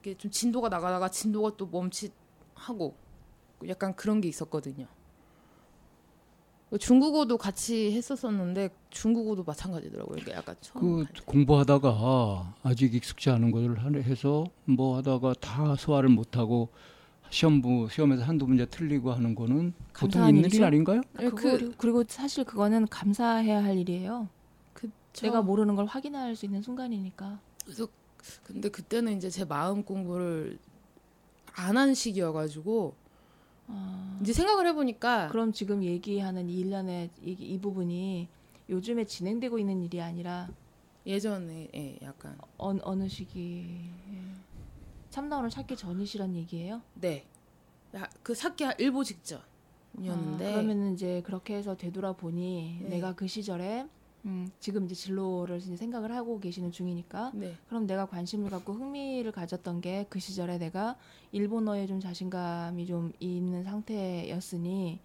이게 0.00 0.14
좀 0.16 0.30
진도가 0.30 0.68
나가다가 0.68 1.08
진도가 1.08 1.56
또 1.56 1.66
멈칫하고 1.66 2.94
약간 3.68 3.94
그런 3.94 4.20
게 4.20 4.28
있었거든요. 4.28 4.86
중국어도 6.80 7.36
같이 7.36 7.92
했었었는데 7.92 8.70
중국어도 8.88 9.44
마찬가지더라고요. 9.44 10.16
그러니까 10.16 10.32
약간 10.38 10.56
처음 10.62 11.04
그. 11.04 11.24
공부하다가 11.26 12.54
아직 12.62 12.94
익숙지 12.94 13.28
않은 13.28 13.50
것을 13.50 13.78
하- 13.84 13.90
해서 13.90 14.44
뭐 14.64 14.96
하다가 14.96 15.34
다 15.34 15.76
소화를 15.76 16.08
못 16.08 16.38
하고 16.38 16.70
시험부 17.28 17.88
시험에서 17.90 18.22
한두 18.24 18.46
문제 18.46 18.64
틀리고 18.64 19.12
하는 19.12 19.34
거는 19.34 19.74
보통 19.92 20.26
있는 20.28 20.50
일. 20.50 20.64
아닌가요? 20.64 21.02
네, 21.18 21.28
그- 21.28 21.74
그리고 21.76 22.04
사실 22.08 22.44
그거는 22.44 22.88
감사해야 22.88 23.62
할 23.62 23.76
일이에요. 23.76 24.28
그쵸. 25.12 25.26
내가 25.26 25.42
모르는 25.42 25.76
걸 25.76 25.86
확인할 25.86 26.34
수 26.36 26.46
있는 26.46 26.62
순간이니까. 26.62 27.40
그래서 27.64 27.86
근데 28.44 28.68
그때는 28.68 29.16
이제 29.16 29.28
제 29.30 29.44
마음 29.44 29.82
공부를 29.84 30.58
안 31.54 31.76
한 31.76 31.94
시기여가지고 31.94 32.94
아, 33.68 34.18
이제 34.22 34.32
생각을 34.32 34.66
해보니까 34.68 35.28
그럼 35.28 35.52
지금 35.52 35.82
얘기하는 35.84 36.48
이 36.48 36.60
일련의 36.60 37.10
이, 37.22 37.32
이 37.32 37.58
부분이 37.60 38.28
요즘에 38.68 39.04
진행되고 39.04 39.58
있는 39.58 39.82
일이 39.82 40.00
아니라 40.00 40.48
예전에 41.04 41.68
예, 41.74 41.98
약간 42.02 42.38
어, 42.58 42.74
어느 42.82 43.08
시기 43.08 43.90
참나원을 45.10 45.50
찾기 45.50 45.76
전이시란 45.76 46.34
얘기예요? 46.36 46.80
네. 46.94 47.26
야, 47.94 48.08
그 48.22 48.34
찾기 48.34 48.64
한 48.64 48.74
일보 48.78 49.04
직전이었는데 49.04 50.46
아, 50.46 50.52
그러면은 50.52 50.94
이제 50.94 51.20
그렇게 51.26 51.54
해서 51.54 51.76
되돌아보니 51.76 52.78
네. 52.82 52.88
내가 52.88 53.14
그 53.14 53.26
시절에 53.26 53.86
음, 54.24 54.48
지금 54.60 54.84
이제 54.84 54.94
진로를 54.94 55.58
이제 55.58 55.76
생각을 55.76 56.14
하고 56.14 56.38
계시는 56.38 56.70
중이니까 56.70 57.32
네. 57.34 57.54
그럼 57.68 57.86
내가 57.86 58.06
관심을 58.06 58.50
갖고 58.50 58.72
흥미를 58.72 59.32
가졌던 59.32 59.80
게 59.80 60.06
그 60.08 60.18
시절에 60.20 60.58
내가 60.58 60.96
일본어에 61.32 61.86
좀 61.86 61.98
자신감이 62.00 62.86
좀 62.86 63.12
있는 63.18 63.64
상태였으니 63.64 65.00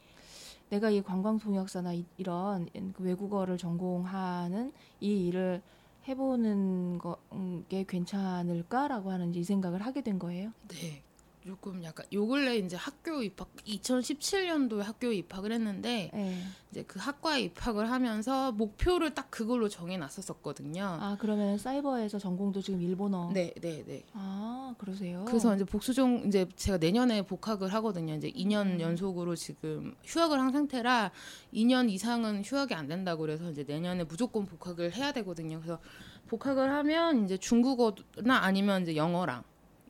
내가 0.70 0.90
이 0.90 1.02
관광통역사나 1.02 1.94
이, 1.94 2.06
이런 2.18 2.68
그 2.94 3.04
외국어를 3.04 3.58
전공하는 3.58 4.72
이 5.00 5.28
일을 5.28 5.62
해보는 6.08 7.00
거- 7.00 7.18
음, 7.34 7.66
게 7.70 7.86
괜찮을까라고 7.88 9.12
하는 9.12 9.34
이 9.34 9.44
생각을 9.44 9.82
하게 9.86 10.02
된 10.02 10.20
거예요. 10.20 10.52
네. 10.68 11.02
조금 11.48 11.82
약간 11.86 12.06
요 12.12 12.28
근래 12.28 12.58
이제 12.58 12.76
학교 12.76 13.24
입학 13.24 13.48
2017년도에 13.66 14.80
학교에 14.80 15.16
입학을 15.16 15.54
했는데 15.54 16.12
네. 16.14 16.44
이제 16.70 16.84
그 16.84 17.00
학과에 17.00 17.40
입학을 17.44 17.90
하면서 17.90 18.52
목표를 18.52 19.14
딱 19.14 19.32
그걸로 19.32 19.70
정해 19.70 19.96
놨었었거든요. 19.96 20.84
아 20.84 21.16
그러면 21.18 21.58
사이버에서 21.58 22.20
전공도 22.20 22.62
지금 22.62 22.82
일본어. 22.82 23.32
네, 23.34 23.54
네, 23.62 23.82
네. 23.88 24.04
아 24.12 24.76
그러세요. 24.78 25.24
그래서 25.26 25.56
이제 25.56 25.64
복수종 25.64 26.26
이제 26.28 26.46
제가 26.58 26.80
내년에 26.80 27.22
복학을 27.22 27.74
하거든요. 27.76 28.14
이제 28.16 28.30
2년 28.30 28.74
음. 28.74 28.82
연속으로 28.82 29.38
지금 29.38 29.96
휴학을 30.04 30.38
한 30.38 30.52
상태라 30.52 31.12
2년 31.54 31.90
이상은 31.90 32.44
휴학이 32.44 32.74
안 32.74 32.88
된다고 32.88 33.22
그래서 33.22 33.50
이제 33.50 33.64
내년에 33.66 34.04
무조건 34.04 34.46
복학을 34.46 34.94
해야 34.94 35.14
되거든요. 35.14 35.62
그래서 35.62 35.80
복학을 36.28 36.70
하면 36.70 37.24
이제 37.24 37.38
중국어나 37.38 38.44
아니면 38.44 38.82
이제 38.82 38.98
영어랑 38.98 39.44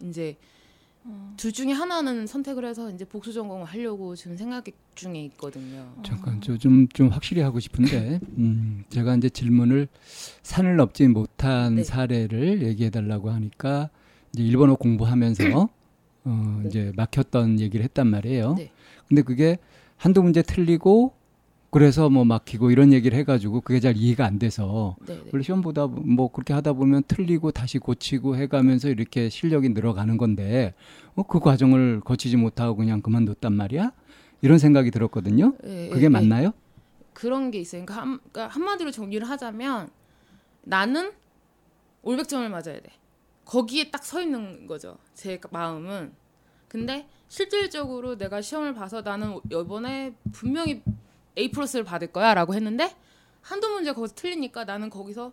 이제 0.04 0.38
어. 1.08 1.34
둘 1.38 1.52
중에 1.52 1.72
하나는 1.72 2.28
선택을 2.28 2.66
해서 2.66 2.92
이제 2.92 3.06
복수 3.06 3.32
전공을 3.34 3.66
하려고 3.66 4.16
지금 4.16 4.36
생각 4.36 4.66
중에 4.96 5.24
있거든요. 5.26 5.94
잠깐 6.04 6.42
저좀좀 6.42 6.88
좀 6.90 7.08
확실히 7.08 7.42
하고 7.42 7.60
싶은데 7.60 8.20
음, 8.38 8.84
제가 8.90 9.16
이제 9.16 9.30
질문을 9.30 9.88
산을 10.44 10.76
넘지 10.76 11.08
못한 11.08 11.76
네. 11.76 11.84
사례를 11.84 12.64
얘기해 12.64 12.90
달라고 12.90 13.30
하니까 13.30 13.90
이제 14.34 14.44
일본어 14.44 14.76
공부하면서 14.76 15.70
어, 16.26 16.60
네. 16.62 16.68
이제 16.68 16.92
막혔던 16.96 17.60
얘기를 17.60 17.84
했단 17.86 18.08
말이에요. 18.08 18.56
네. 18.56 18.72
근데 19.08 19.22
그게 19.22 19.58
한두 19.96 20.22
문제 20.22 20.42
틀리고 20.42 21.14
그래서 21.70 22.10
뭐 22.10 22.24
막히고 22.24 22.72
이런 22.72 22.94
얘기를 22.94 23.18
해가지고 23.18 23.62
그게 23.62 23.80
잘 23.80 23.98
이해가 23.98 24.26
안 24.26 24.40
돼서 24.40 24.96
네, 25.06 25.16
네. 25.16 25.30
원래 25.34 25.44
시험 25.44 25.62
보다 25.62 25.86
뭐 25.88 26.32
그렇게 26.32 26.54
하다 26.54 26.74
보면 26.74 27.04
틀리고 27.08 27.52
다시 27.52 27.78
고치고 27.78 28.38
해가면서 28.38 28.90
이렇게 28.90 29.30
실력이 29.30 29.70
늘어가는 29.70 30.18
건데 30.18 30.74
어, 31.16 31.24
그 31.24 31.40
과정을 31.40 32.02
거치지 32.02 32.38
못하고 32.38 32.78
그냥 32.78 33.02
그만뒀단 33.02 33.54
말이야? 33.54 33.92
이런 34.42 34.60
생각이 34.60 34.92
들었거든요. 34.92 35.56
예, 35.66 35.90
그게 35.90 36.02
예, 36.02 36.06
예. 36.06 36.10
맞나요? 36.10 36.54
그런 37.14 37.52
게 37.52 37.60
있어요. 37.60 37.84
그러니까, 37.86 38.02
한, 38.02 38.20
그러니까 38.32 38.48
한마디로 38.54 38.92
정리를 38.92 39.28
하자면 39.28 39.90
나는 40.64 41.12
올백점을 42.04 42.48
맞아야 42.50 42.80
돼. 42.80 42.84
거기에 43.46 43.90
딱 43.92 44.04
서 44.04 44.22
있는 44.22 44.68
거죠. 44.68 44.98
제 45.14 45.40
마음은. 45.52 46.12
근데 46.68 47.08
실질적으로 47.28 48.18
내가 48.18 48.42
시험을 48.42 48.74
봐서 48.74 49.02
나는 49.02 49.40
이번에 49.52 50.14
분명히 50.32 50.82
A 51.38 51.52
플러스를 51.52 51.86
받을 51.86 52.08
거야라고 52.08 52.54
했는데 52.56 52.96
한두 53.42 53.68
문제 53.70 53.94
거기서 53.94 54.16
틀리니까 54.16 54.66
나는 54.66 54.90
거기서 54.90 55.32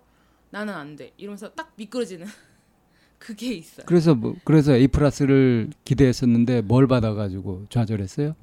나는 0.50 0.74
안 0.74 0.96
돼. 0.96 1.12
이러면서 1.16 1.50
딱 1.52 1.72
미끄러지는 1.76 2.26
그게 3.18 3.54
있어요. 3.54 3.86
그래서 3.86 4.14
뭐 4.14 4.34
그래서 4.44 4.74
A 4.76 4.86
플러스를 4.88 5.70
기대했었는데 5.84 6.62
뭘 6.62 6.86
받아가지고 6.86 7.64
좌절했어요? 7.70 8.34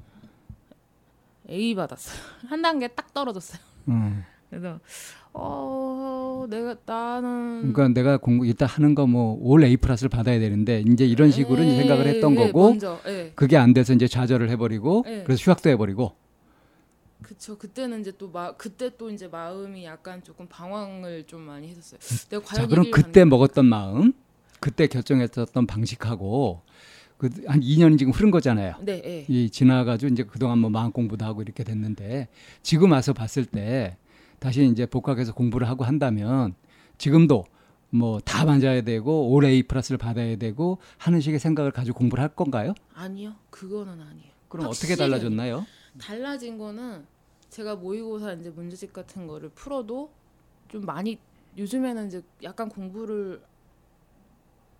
A 1.48 1.74
받았어요. 1.74 2.16
한 2.48 2.62
단계 2.62 2.88
딱 2.88 3.12
떨어졌어요. 3.14 3.60
음. 3.88 4.24
그래서 4.50 4.80
어 5.32 6.46
내가 6.50 6.76
나는 6.84 7.72
그러니까 7.72 7.88
내가 7.88 8.16
공부 8.18 8.44
일단 8.44 8.68
하는 8.68 8.94
거 8.94 9.06
뭐 9.06 9.38
올 9.40 9.64
A 9.64 9.76
플러스를 9.78 10.10
받아야 10.10 10.38
되는데 10.38 10.82
이제 10.86 11.06
이런 11.06 11.30
식으로 11.30 11.62
이제 11.62 11.72
예, 11.72 11.76
생각을 11.78 12.06
했던 12.06 12.32
예, 12.32 12.46
거고 12.46 12.68
먼저, 12.70 13.00
예. 13.06 13.32
그게 13.34 13.56
안 13.56 13.72
돼서 13.72 13.94
이제 13.94 14.06
좌절을 14.06 14.50
해버리고 14.50 15.04
네. 15.06 15.22
그래서 15.24 15.42
휴학도 15.42 15.70
해버리고 15.70 16.12
그쵸 17.22 17.56
그때는 17.58 18.00
이제 18.00 18.12
또 18.18 18.28
마 18.28 18.52
그때 18.56 18.90
또 18.96 19.10
이제 19.10 19.28
마음이 19.28 19.84
약간 19.84 20.22
조금 20.22 20.46
방황을 20.48 21.24
좀 21.26 21.42
많이 21.42 21.68
했었어요. 21.68 21.98
내가 22.30 22.42
과연 22.44 22.62
자 22.62 22.66
그럼 22.68 22.90
그때 22.90 23.24
먹었던 23.24 23.64
마음 23.66 24.12
그때 24.60 24.86
결정했었던 24.86 25.66
방식하고 25.66 26.62
그 27.18 27.28
한 27.46 27.60
2년이 27.60 27.98
지금 27.98 28.12
흐른 28.12 28.30
거잖아요. 28.30 28.74
네, 28.80 29.00
예. 29.04 29.26
이 29.28 29.48
지나가지고 29.48 30.12
이제 30.12 30.24
그동안 30.24 30.58
뭐 30.58 30.70
마음 30.70 30.90
공부도 30.90 31.24
하고 31.24 31.42
이렇게 31.42 31.62
됐는데 31.64 32.28
지금 32.62 32.90
와서 32.92 33.12
봤을 33.12 33.44
때 33.44 33.96
다시 34.40 34.64
이제 34.66 34.86
복학해서 34.86 35.32
공부를 35.32 35.68
하고 35.68 35.84
한다면 35.84 36.54
지금도 36.98 37.44
뭐다 37.90 38.44
맞아야 38.44 38.80
되고 38.82 39.28
올 39.30 39.44
A 39.44 39.62
플러스를 39.64 39.98
받아야 39.98 40.34
되고 40.36 40.78
하는 40.98 41.20
식의 41.20 41.38
생각을 41.38 41.70
가지고 41.70 41.98
공부를 41.98 42.22
할 42.22 42.30
건가요? 42.34 42.74
아니요. 42.94 43.34
그거는 43.50 43.92
아니에요. 43.92 44.32
그럼 44.48 44.66
어떻게 44.66 44.96
달라졌나요? 44.96 45.64
달라진 45.98 46.58
거는 46.58 47.06
제가 47.50 47.76
모의고사 47.76 48.32
이제 48.34 48.50
문제집 48.50 48.92
같은 48.92 49.26
거를 49.26 49.50
풀어도 49.50 50.10
좀 50.68 50.82
많이 50.86 51.18
요즘에는 51.56 52.06
이제 52.06 52.22
약간 52.42 52.68
공부를 52.68 53.42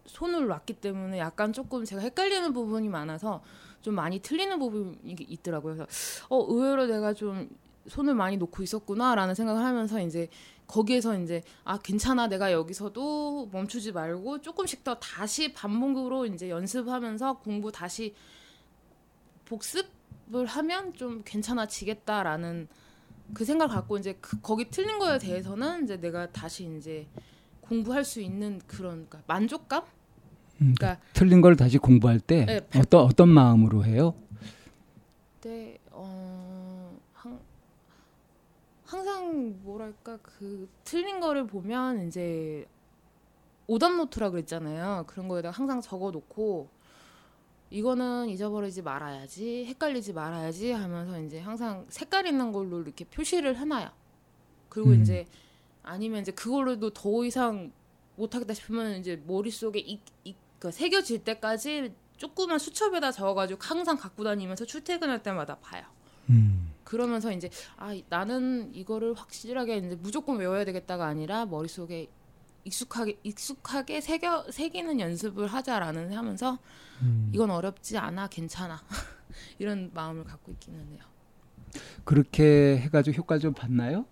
손을 0.07 0.47
놨기 0.47 0.75
때문에 0.75 1.19
약간 1.19 1.53
조금 1.53 1.85
제가 1.85 2.01
헷갈리는 2.03 2.53
부분이 2.53 2.89
많아서 2.89 3.43
좀 3.83 3.95
많이 3.95 4.21
틀리는 4.21 4.59
부분이 4.59 5.17
있더라고요. 5.29 5.75
그래서 5.77 6.27
어 6.29 6.45
의외로 6.49 6.87
내가 6.87 7.13
좀 7.13 7.49
손을 7.87 8.15
많이 8.15 8.37
놓고 8.37 8.63
있었구나라는 8.63 9.35
생각을 9.35 9.65
하면서 9.65 10.01
이제 10.01 10.29
거기에서 10.67 11.19
이제 11.19 11.43
아 11.65 11.79
괜찮아 11.79 12.29
내가 12.29 12.53
여기서도 12.53 13.51
멈추지 13.53 13.93
말고 13.93 14.41
조금씩 14.41 14.85
더 14.85 14.95
다시 14.95 15.53
반복으로 15.53 16.27
이제 16.27 16.49
연습하면서 16.49 17.41
공부 17.41 17.71
다시 17.71 18.15
복습 19.45 20.02
을 20.35 20.47
하면 20.47 20.95
좀 20.95 21.23
괜찮아지겠다라는 21.25 22.69
그 23.35 23.45
생각을 23.45 23.75
갖고 23.75 23.99
이제 23.99 24.17
그, 24.21 24.41
거기 24.41 24.71
틀린 24.71 24.99
거에 24.99 25.19
대해서는 25.19 25.85
이제 25.85 25.99
내가 26.01 26.31
다시 26.33 26.65
이제 26.79 27.07
공부할 27.61 28.05
수 28.05 28.21
있는 28.21 28.61
그런 28.67 29.07
그러니까 29.09 29.23
만족감? 29.27 29.83
음, 30.63 30.75
그러니까 30.77 31.03
틀린 31.13 31.41
걸 31.41 31.57
다시 31.57 31.77
공부할 31.79 32.19
때 32.21 32.47
네, 32.47 32.61
발- 32.67 32.81
어떤 32.83 33.05
어떤 33.05 33.29
마음으로 33.29 33.85
해요? 33.85 34.15
네, 35.43 35.79
어, 35.91 36.99
항, 37.13 37.39
항상 38.85 39.55
뭐랄까 39.63 40.19
그 40.23 40.69
틀린 40.85 41.21
거를 41.21 41.47
보면 41.47 42.07
이제 42.09 42.67
오답 43.67 43.93
노트라 43.97 44.31
그랬잖아요. 44.31 45.05
그런 45.07 45.29
거에다가 45.29 45.57
항상 45.57 45.81
적어 45.81 46.11
놓고 46.11 46.69
이거는 47.73 48.29
잊어버리지 48.29 48.83
말아야지, 48.83 49.65
헷갈리지 49.65 50.13
말아야지 50.13 50.73
하면서 50.73 51.19
이제 51.21 51.41
항상 51.41 51.87
색깔 51.89 52.27
있는 52.27 52.53
걸로 52.53 52.83
이렇게 52.83 53.05
표시를 53.07 53.57
해놔요. 53.57 53.89
그리고 54.69 54.91
음. 54.91 55.01
이제 55.01 55.27
아니면 55.83 56.21
이제 56.21 56.33
그걸로도 56.33 56.91
더 56.91 57.25
이상 57.25 57.73
못하겠다 58.17 58.53
싶으면 58.53 59.01
이제 59.01 59.23
머릿속에 59.27 59.81
이, 59.81 60.01
이, 60.25 60.35
그 60.59 60.71
새겨질 60.71 61.25
때까지 61.25 61.95
조그만 62.19 62.59
수첩에다 62.59 63.11
적어가지고 63.11 63.59
항상 63.63 63.97
갖고 63.97 64.23
다니면서 64.23 64.67
출퇴근할 64.67 65.23
때마다 65.23 65.57
봐요. 65.59 65.83
음. 66.29 66.73
그러면서 66.85 67.33
이제 67.33 67.49
아 67.79 67.99
나는 68.11 68.71
이거를 68.75 69.15
확실하게 69.15 69.79
이제 69.79 69.97
무조건 69.97 70.37
외워야 70.37 70.67
되겠다가 70.67 71.07
아니라 71.07 71.47
머릿속에 71.47 72.09
익숙하게 72.65 73.19
익숙하게 73.23 74.01
새겨 74.01 74.51
새기는 74.51 75.01
연습을 75.01 75.47
하자라는 75.47 76.13
하면서 76.13 76.59
음. 77.03 77.31
이건 77.35 77.51
어렵지 77.51 77.99
않아 77.99 78.29
괜찮아 78.29 78.83
이런 79.59 79.91
마음을 79.93 80.25
갖고 80.25 80.53
있기는 80.53 80.93
해요. 80.93 81.01
그렇게 82.05 82.79
해가지고 82.79 83.17
효과를 83.19 83.41
좀 83.41 83.55
봤나요? 83.55 84.05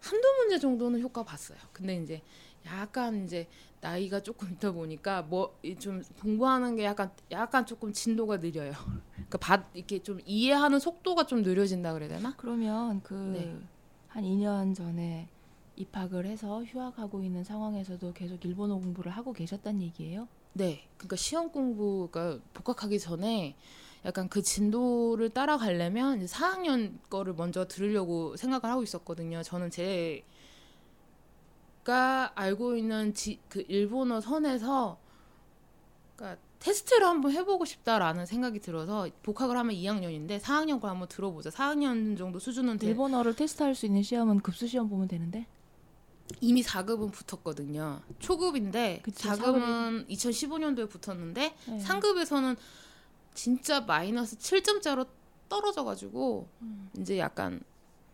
한두 0.00 0.28
문제 0.38 0.58
정도는 0.58 1.00
효과 1.00 1.22
봤어요. 1.24 1.58
근데 1.72 1.96
이제 1.96 2.22
약간 2.66 3.24
이제 3.24 3.46
나이가 3.80 4.20
조금 4.20 4.50
있다 4.50 4.72
보니까 4.72 5.22
뭐 5.22 5.56
좀 5.78 6.02
공부하는 6.20 6.76
게 6.76 6.84
약간 6.84 7.10
약간 7.30 7.64
조금 7.64 7.92
진도가 7.92 8.38
느려요. 8.38 8.72
그러니까 9.14 9.38
받 9.38 9.68
이렇게 9.74 10.02
좀 10.02 10.18
이해하는 10.24 10.80
속도가 10.80 11.26
좀 11.26 11.42
느려진다 11.42 11.92
그래야 11.92 12.08
되나? 12.08 12.34
그러면 12.36 13.02
그한 13.02 13.32
네. 13.32 13.56
2년 14.16 14.74
전에 14.74 15.28
입학을 15.78 16.26
해서 16.26 16.62
휴학하고 16.64 17.22
있는 17.22 17.44
상황에서도 17.44 18.12
계속 18.12 18.44
일본어 18.44 18.76
공부를 18.76 19.12
하고 19.12 19.32
계셨단 19.32 19.80
얘기예요? 19.80 20.28
네. 20.52 20.88
그러니까 20.96 21.16
시험 21.16 21.50
공부, 21.50 22.08
그러니까 22.10 22.42
복학하기 22.54 22.98
전에 22.98 23.56
약간 24.04 24.28
그 24.28 24.42
진도를 24.42 25.30
따라가려면 25.30 26.18
이제 26.18 26.26
4학년 26.26 26.98
거를 27.10 27.34
먼저 27.34 27.66
들으려고 27.66 28.36
생각을 28.36 28.70
하고 28.72 28.82
있었거든요. 28.82 29.42
저는 29.42 29.70
제가 29.70 30.22
알고 32.34 32.76
있는 32.76 33.14
지, 33.14 33.40
그 33.48 33.64
일본어 33.68 34.20
선에서 34.20 34.98
그러니까 36.16 36.40
테스트를 36.58 37.06
한번 37.06 37.30
해보고 37.32 37.64
싶다라는 37.64 38.26
생각이 38.26 38.58
들어서 38.60 39.08
복학을 39.22 39.56
하면 39.56 39.76
2학년인데 39.76 40.40
4학년 40.40 40.80
걸 40.80 40.90
한번 40.90 41.06
들어보자. 41.08 41.50
4학년 41.50 42.18
정도 42.18 42.40
수준은 42.40 42.78
돼. 42.78 42.88
일본어를 42.88 43.36
테스트할 43.36 43.74
수 43.76 43.86
있는 43.86 44.02
시험은 44.02 44.40
급수 44.40 44.66
시험 44.66 44.88
보면 44.88 45.06
되는데 45.06 45.46
이미 46.40 46.62
4급은 46.62 47.10
붙었거든요. 47.12 48.00
초급인데 48.18 49.00
그치, 49.02 49.26
4급은 49.28 50.08
2015년도에 50.08 50.88
붙었는데 50.88 51.54
네. 51.66 51.78
상급에서는 51.80 52.56
진짜 53.34 53.80
마이너스 53.80 54.36
7점짜로 54.36 55.06
떨어져가지고 55.48 56.48
음. 56.62 56.90
이제 56.98 57.18
약간 57.18 57.60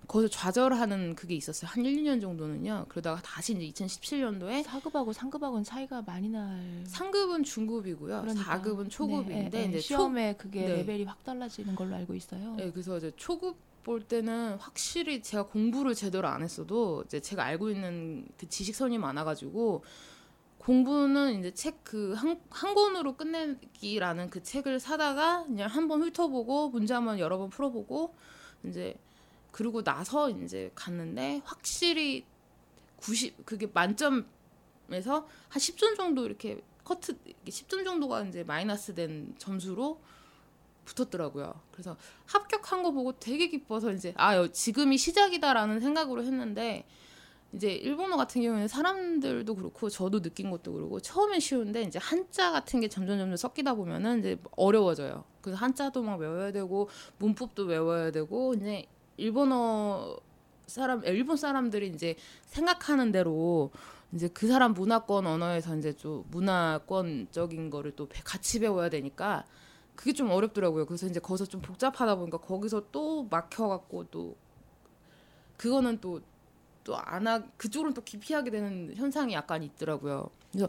거기서 0.07 0.29
좌절하는 0.29 1.15
그게 1.15 1.35
있었어요. 1.35 1.71
한 1.71 1.85
1, 1.85 1.97
2년 1.97 2.21
정도는요. 2.21 2.87
그러다가 2.89 3.21
다시 3.23 3.55
이제 3.55 3.85
2017년도에 3.87 4.63
4급하고 4.63 5.13
상급하고는 5.13 5.65
차이가 5.65 6.03
많이 6.03 6.29
날 6.29 6.85
상급은 6.87 7.43
중급이고요. 7.43 8.21
그러니까. 8.21 8.61
4급은 8.61 8.91
초급인데 8.91 9.51
네, 9.51 9.69
네, 9.69 9.81
초, 9.81 9.81
시험에 9.81 10.35
그게 10.37 10.67
네. 10.67 10.77
레벨이 10.77 11.05
확 11.05 11.25
달라지는 11.25 11.75
걸로 11.75 11.97
알고 11.97 12.15
있어요. 12.15 12.55
네, 12.57 12.71
그래서 12.71 12.99
이제 12.99 13.13
초급 13.17 13.57
볼 13.85 14.03
때는 14.03 14.57
확실히 14.57 15.23
제가 15.23 15.45
공부를 15.47 15.95
제대로 15.95 16.27
안 16.29 16.43
했어도 16.43 17.05
이제 17.07 17.21
제가 17.21 17.45
알고 17.45 17.71
있는 17.71 18.27
그 18.37 18.49
지식선이 18.49 18.99
많아가지고 18.99 19.85
공부는 20.59 21.39
이제 21.39 21.53
책 21.55 21.85
그 21.85 22.15
한 22.17 22.41
한 22.51 22.75
권으로 22.75 23.17
끝내기라는 23.17 24.31
그 24.31 24.43
책을 24.43 24.81
사다가 24.81 25.45
그냥 25.45 25.69
한 25.69 25.87
번 25.89 26.03
훑어보고 26.03 26.71
문제 26.71 26.95
한번 26.95 27.19
여러 27.19 27.37
번 27.39 27.51
풀어보고 27.51 28.15
이제 28.65 28.97
그러고 29.53 29.85
나서 29.85 30.31
이제 30.31 30.71
갔는데 30.75 31.43
확실히 31.45 32.25
90 32.97 33.45
그게 33.45 33.67
만점에서 33.73 34.25
한 34.89 35.61
10점 35.61 35.97
정도 35.97 36.25
이렇게 36.25 36.61
커트 36.85 37.19
10점 37.47 37.85
정도가 37.85 38.23
이제 38.25 38.43
마이너스 38.45 38.95
된 38.95 39.35
점수로 39.39 40.01
붙었더라고요. 40.85 41.55
그래서 41.73 41.97
합격한 42.27 42.83
거 42.83 42.93
보고 42.93 43.13
되게 43.19 43.49
기뻐서 43.49 43.93
이제 43.93 44.13
아 44.17 44.37
여- 44.37 44.49
지금이 44.49 44.99
시작이다라는 44.99 45.81
생각으로 45.81 46.23
했는데 46.23 46.85
이제 47.53 47.73
일본어 47.73 48.17
같은 48.17 48.43
경우에는 48.43 48.67
사람들도 48.67 49.55
그렇고 49.55 49.89
저도 49.89 50.21
느낀 50.21 50.51
것도 50.51 50.73
그렇고 50.73 50.99
처음엔 51.01 51.39
쉬운데 51.41 51.83
이제 51.83 51.99
한자 52.03 52.51
같은 52.51 52.81
게 52.81 52.89
점점 52.89 53.17
점점 53.19 53.37
섞이다 53.37 53.75
보면은 53.75 54.19
이제 54.21 54.37
어려워져요. 54.57 55.25
그래서 55.41 55.59
한자도 55.59 56.03
막 56.03 56.19
외워야 56.19 56.51
되고 56.53 56.89
문법도 57.19 57.65
외워야 57.65 58.11
되고 58.11 58.55
이제 58.55 58.87
일본어 59.17 60.17
사람 60.67 61.05
일본 61.05 61.37
사람들이 61.37 61.89
이제 61.89 62.17
생각하는 62.47 63.13
대로 63.13 63.71
이제 64.13 64.29
그 64.29 64.49
사람 64.49 64.73
문화권 64.75 65.27
언어에서 65.27 65.77
이제 65.77 65.93
좀 65.93 66.25
문화권적인 66.31 67.71
거를 67.71 67.93
또 67.97 68.09
배- 68.09 68.21
같이 68.25 68.61
배워야 68.61 68.89
되니까 68.89 69.45
그게 69.97 70.13
좀 70.13 70.31
어렵더라고요. 70.31 70.87
그래서 70.87 71.07
이제 71.07 71.21
거기서 71.21 71.47
좀 71.47 71.61
복잡하다 71.61 72.17
보니까 72.17 72.39
거기서 72.39 72.85
또 72.93 73.25
막혀갖고 73.31 74.05
또 74.11 74.37
그거는 75.57 76.01
또 76.01 76.21
또 76.85 76.95
안 76.97 77.27
하 77.27 77.43
그쪽으로는 77.57 77.95
또 77.95 78.03
기피하게 78.03 78.51
되는 78.51 78.93
현상이 78.95 79.33
약간 79.33 79.63
있더라고요. 79.63 80.29
그래서 80.53 80.69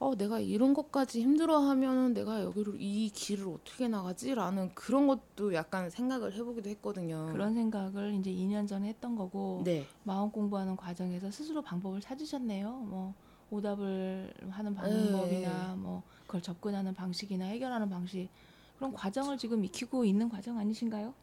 어 0.00 0.14
내가 0.16 0.40
이런 0.40 0.74
것까지 0.74 1.20
힘들어하면은 1.22 2.12
내가 2.14 2.42
여기로 2.42 2.74
이 2.76 3.10
길을 3.10 3.48
어떻게 3.48 3.88
나가지라는 3.88 4.74
그런 4.74 5.06
것도 5.06 5.54
약간 5.54 5.90
생각을 5.90 6.34
해보기도 6.34 6.68
했거든요. 6.70 7.28
그런 7.32 7.54
생각을 7.54 8.14
이제 8.14 8.30
2년 8.30 8.66
전에 8.66 8.88
했던 8.88 9.16
거고 9.16 9.62
네, 9.64 9.86
마음 10.04 10.30
공부하는 10.30 10.76
과정에서 10.76 11.30
스스로 11.30 11.62
방법을 11.62 12.00
찾으셨네요. 12.00 12.68
뭐 12.70 13.14
오답을 13.50 14.32
하는 14.50 14.74
방법이나 14.74 15.76
뭐 15.76 16.02
그걸 16.26 16.42
접근하는 16.42 16.94
방식이나 16.94 17.44
해결하는 17.46 17.88
방식 17.88 18.28
그런 18.76 18.92
과정을 18.92 19.38
지금 19.38 19.64
익히고 19.64 20.04
있는 20.04 20.28
과정 20.28 20.58
아니신가요? 20.58 21.14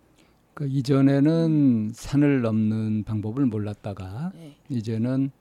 그 0.53 0.67
이전에는 0.67 1.91
산을 1.93 2.41
넘는 2.41 3.03
방법을 3.03 3.45
몰랐다가 3.45 4.31
네. 4.33 4.55
이제는 4.69 5.31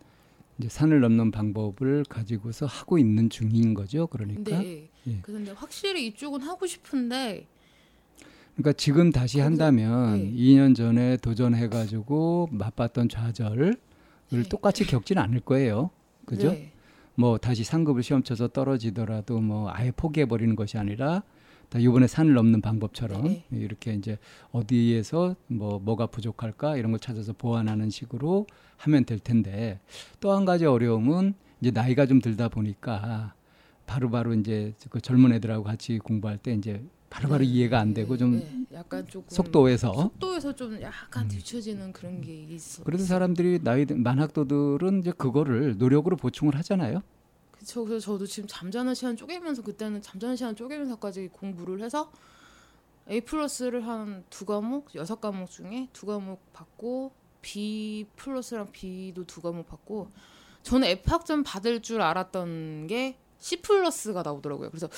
이제 0.59 0.69
산을 0.69 1.01
넘는 1.01 1.31
방법을 1.31 2.05
가지고서 2.09 2.67
하고 2.67 2.99
있는 2.99 3.31
중인 3.31 3.75
거죠. 3.75 4.07
그러니까 4.07 4.59
네. 4.59 4.91
예. 5.07 5.19
그런데 5.23 5.53
확실히 5.53 6.07
이쪽은 6.09 6.41
하고 6.43 6.67
싶은데 6.67 7.47
그러니까 8.55 8.73
지금 8.73 9.11
다시 9.11 9.41
한다면 9.41 10.19
네. 10.19 10.33
2년 10.33 10.77
전에 10.77 11.17
도전해 11.17 11.69
가지고 11.69 12.49
맛봤던 12.53 13.09
좌절을 13.09 13.77
네. 14.31 14.43
똑같이 14.49 14.85
겪지는 14.87 15.23
않을 15.23 15.41
거예요. 15.41 15.91
그죠? 16.27 16.51
네. 16.53 16.74
뭐 17.17 17.39
다시 17.39 17.65
상급을 17.65 18.03
시험 18.03 18.23
쳐서 18.23 18.49
떨어지더라도 18.49 19.41
뭐 19.41 19.71
아예 19.73 19.91
포기해 19.91 20.27
버리는 20.27 20.55
것이 20.57 20.79
아니라 20.79 21.23
다 21.69 21.79
이번에 21.79 22.07
산을 22.07 22.35
넘는 22.35 22.61
방법처럼 22.61 23.25
네. 23.25 23.45
이렇게 23.51 23.95
이제 23.95 24.19
어디에서 24.53 25.35
뭐 25.47 25.79
뭐가 25.79 26.07
부족할까 26.07 26.77
이런 26.77 26.93
걸 26.93 27.01
찾아서 27.01 27.33
보완하는 27.33 27.91
식으로 27.91 28.47
하면 28.79 29.05
될 29.05 29.19
텐데 29.19 29.81
또 30.21 30.33
한 30.37 30.45
가지 30.45 30.67
어려움은 30.67 31.35
이제 31.61 31.71
나이가 31.71 32.07
좀 32.07 32.21
들다 32.21 32.49
보니까 32.49 33.35
바로바로 33.87 34.35
이제 34.35 34.75
그 34.91 35.01
젊은 35.01 35.33
애들하고 35.33 35.65
같이 35.65 35.99
공부할 35.99 36.39
때 36.39 36.53
이제 36.53 36.83
바로바로 37.15 37.45
네, 37.45 37.51
이해가 37.51 37.79
안 37.79 37.89
네, 37.89 38.03
되고 38.03 38.17
좀 38.17 38.41
네, 38.41 38.67
약간 38.73 39.07
조금 39.07 39.29
속도에서 39.31 39.93
속도에서 39.95 40.53
좀 40.57 40.81
약간 40.83 41.25
음. 41.25 41.29
뒤처지는 41.29 41.93
그런 41.93 42.21
게 42.21 42.43
있어. 42.43 42.83
그래서 42.83 43.05
사람들이 43.05 43.61
나이 43.63 43.87
든- 43.87 44.03
만학도들은 44.03 44.99
이제 45.01 45.13
그거를 45.13 45.79
노력으로 45.79 46.17
보충을 46.17 46.57
하잖아요. 46.57 47.03
그쵸. 47.53 47.85
그래서 47.85 48.05
저도 48.13 48.27
지금 48.27 48.49
잠자는 48.49 48.95
시간 48.95 49.17
쪼개면서 49.17 49.63
그때는 49.63 50.03
잠자는 50.03 50.35
시간 50.35 50.57
쪼개면서까지 50.57 51.29
공부를 51.33 51.83
해서 51.83 52.11
A 53.09 53.21
플러스를 53.21 53.87
한 53.87 54.25
두 54.29 54.45
과목, 54.45 54.93
여섯 54.97 55.21
과목 55.21 55.51
중에 55.51 55.89
두 55.93 56.07
과목 56.07 56.53
받고 56.53 57.13
B 57.43 58.07
플러스랑 58.17 58.73
B도 58.73 59.25
두 59.25 59.41
과목 59.41 59.69
받고 59.69 60.11
저는 60.65 60.89
F 60.89 61.11
학점 61.13 61.45
받을 61.45 61.81
줄 61.81 62.01
알았던 62.01 62.89
게 62.89 63.19
C 63.39 63.61
플러스가 63.63 64.23
나오더라고요. 64.23 64.71
그래서 64.71 64.89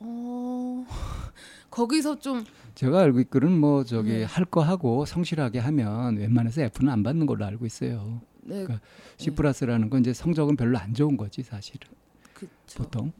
어 0.00 0.86
거기서 1.70 2.18
좀 2.18 2.44
제가 2.74 3.00
알고 3.00 3.20
있기로는 3.20 3.58
뭐 3.58 3.84
저기 3.84 4.10
네. 4.12 4.24
할거 4.24 4.62
하고 4.62 5.04
성실하게 5.04 5.58
하면 5.58 6.16
웬만해서 6.16 6.62
F는 6.62 6.92
안 6.92 7.02
받는 7.02 7.26
걸로 7.26 7.44
알고 7.44 7.66
있어요. 7.66 8.20
네, 8.42 8.64
그러니까 8.64 8.80
C 9.18 9.30
플러스라는 9.32 9.90
건 9.90 10.00
이제 10.00 10.12
성적은 10.14 10.56
별로 10.56 10.78
안 10.78 10.94
좋은 10.94 11.16
거지 11.16 11.42
사실은 11.42 11.88
그쵸. 12.34 12.82
보통. 12.82 13.12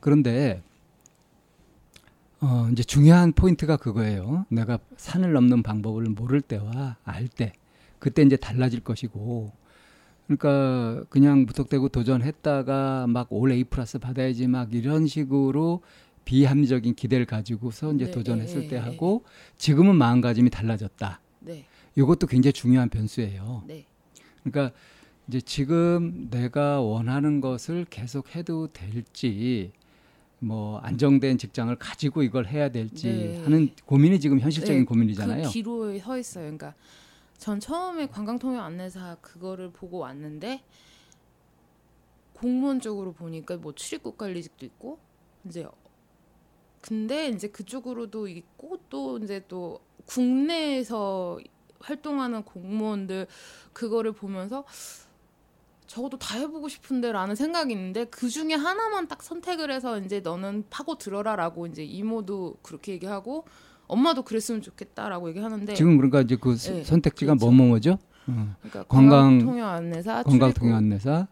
그런데 0.00 0.62
어 2.40 2.68
이제 2.72 2.82
중요한 2.82 3.32
포인트가 3.32 3.76
그거예요. 3.76 4.44
내가 4.50 4.78
산을 4.96 5.32
넘는 5.32 5.62
방법을 5.62 6.04
모를 6.10 6.40
때와 6.40 6.96
알 7.04 7.28
때 7.28 7.52
그때 7.98 8.22
이제 8.22 8.36
달라질 8.36 8.80
것이고 8.80 9.52
그러니까 10.26 11.04
그냥 11.10 11.44
무턱대고 11.46 11.88
도전했다가 11.90 13.06
막 13.08 13.28
올 13.30 13.52
A 13.52 13.64
플러스 13.64 13.98
받아야지 13.98 14.46
막 14.48 14.74
이런 14.74 15.06
식으로 15.06 15.82
비합리적인 16.24 16.94
기대를 16.94 17.26
가지고서 17.26 17.92
이제 17.92 18.06
네, 18.06 18.10
도전했을 18.10 18.64
예, 18.64 18.68
때 18.68 18.76
예, 18.76 18.80
하고 18.80 19.24
지금은 19.56 19.96
마음가짐이 19.96 20.50
달라졌다. 20.50 21.20
네, 21.40 21.66
이것도 21.96 22.26
굉장히 22.26 22.52
중요한 22.52 22.88
변수예요. 22.88 23.64
네, 23.66 23.84
그러니까 24.42 24.76
이제 25.28 25.40
지금 25.40 26.28
내가 26.30 26.80
원하는 26.80 27.40
것을 27.40 27.86
계속 27.88 28.34
해도 28.34 28.68
될지 28.72 29.72
뭐 30.38 30.78
안정된 30.78 31.38
직장을 31.38 31.74
가지고 31.76 32.22
이걸 32.22 32.46
해야 32.46 32.68
될지 32.68 33.08
네. 33.08 33.42
하는 33.42 33.70
고민이 33.86 34.20
지금 34.20 34.40
현실적인 34.40 34.80
네, 34.80 34.84
고민이잖아요. 34.84 35.44
그 35.44 35.50
기로에 35.50 35.98
서 35.98 36.18
있어요. 36.18 36.44
그러니까 36.44 36.74
전 37.38 37.60
처음에 37.60 38.06
관광통역 38.06 38.62
안내사 38.62 39.16
그거를 39.20 39.70
보고 39.70 39.98
왔는데 39.98 40.62
공무원 42.34 42.80
쪽으로 42.80 43.12
보니까 43.12 43.56
뭐 43.56 43.74
출입국 43.74 44.18
관리직도 44.18 44.66
있고 44.66 44.98
이제 45.46 45.66
근데 46.88 47.28
이제 47.28 47.48
그쪽으로도 47.48 48.28
있고 48.28 48.78
또 48.90 49.16
이제 49.16 49.42
또 49.48 49.80
국내에서 50.04 51.38
활동하는 51.80 52.42
공무원들 52.42 53.26
그거를 53.72 54.12
보면서 54.12 54.64
적어도 55.86 56.18
다 56.18 56.36
해보고 56.38 56.68
싶은데라는 56.68 57.36
생각이 57.36 57.72
있는데 57.72 58.04
그 58.04 58.28
중에 58.28 58.52
하나만 58.52 59.08
딱 59.08 59.22
선택을 59.22 59.70
해서 59.70 59.98
이제 59.98 60.20
너는 60.20 60.64
파고 60.68 60.98
들어라라고 60.98 61.66
이제 61.68 61.82
이모도 61.82 62.56
그렇게 62.60 62.92
얘기하고 62.92 63.46
엄마도 63.86 64.22
그랬으면 64.22 64.60
좋겠다라고 64.60 65.30
얘기하는데 65.30 65.72
지금 65.72 65.96
그러니까 65.96 66.20
이제 66.20 66.36
그 66.36 66.54
스- 66.56 66.70
네, 66.70 66.84
선택지가 66.84 67.32
그렇죠. 67.34 67.50
뭐뭐죠? 67.50 67.92
어. 68.26 68.56
그러니까 68.60 68.84
관광- 68.84 69.20
관광 69.20 69.38
통역 69.38 69.68
안내사, 69.68 70.22
관광 70.22 70.52
통역 70.52 70.76
안내사, 70.76 71.28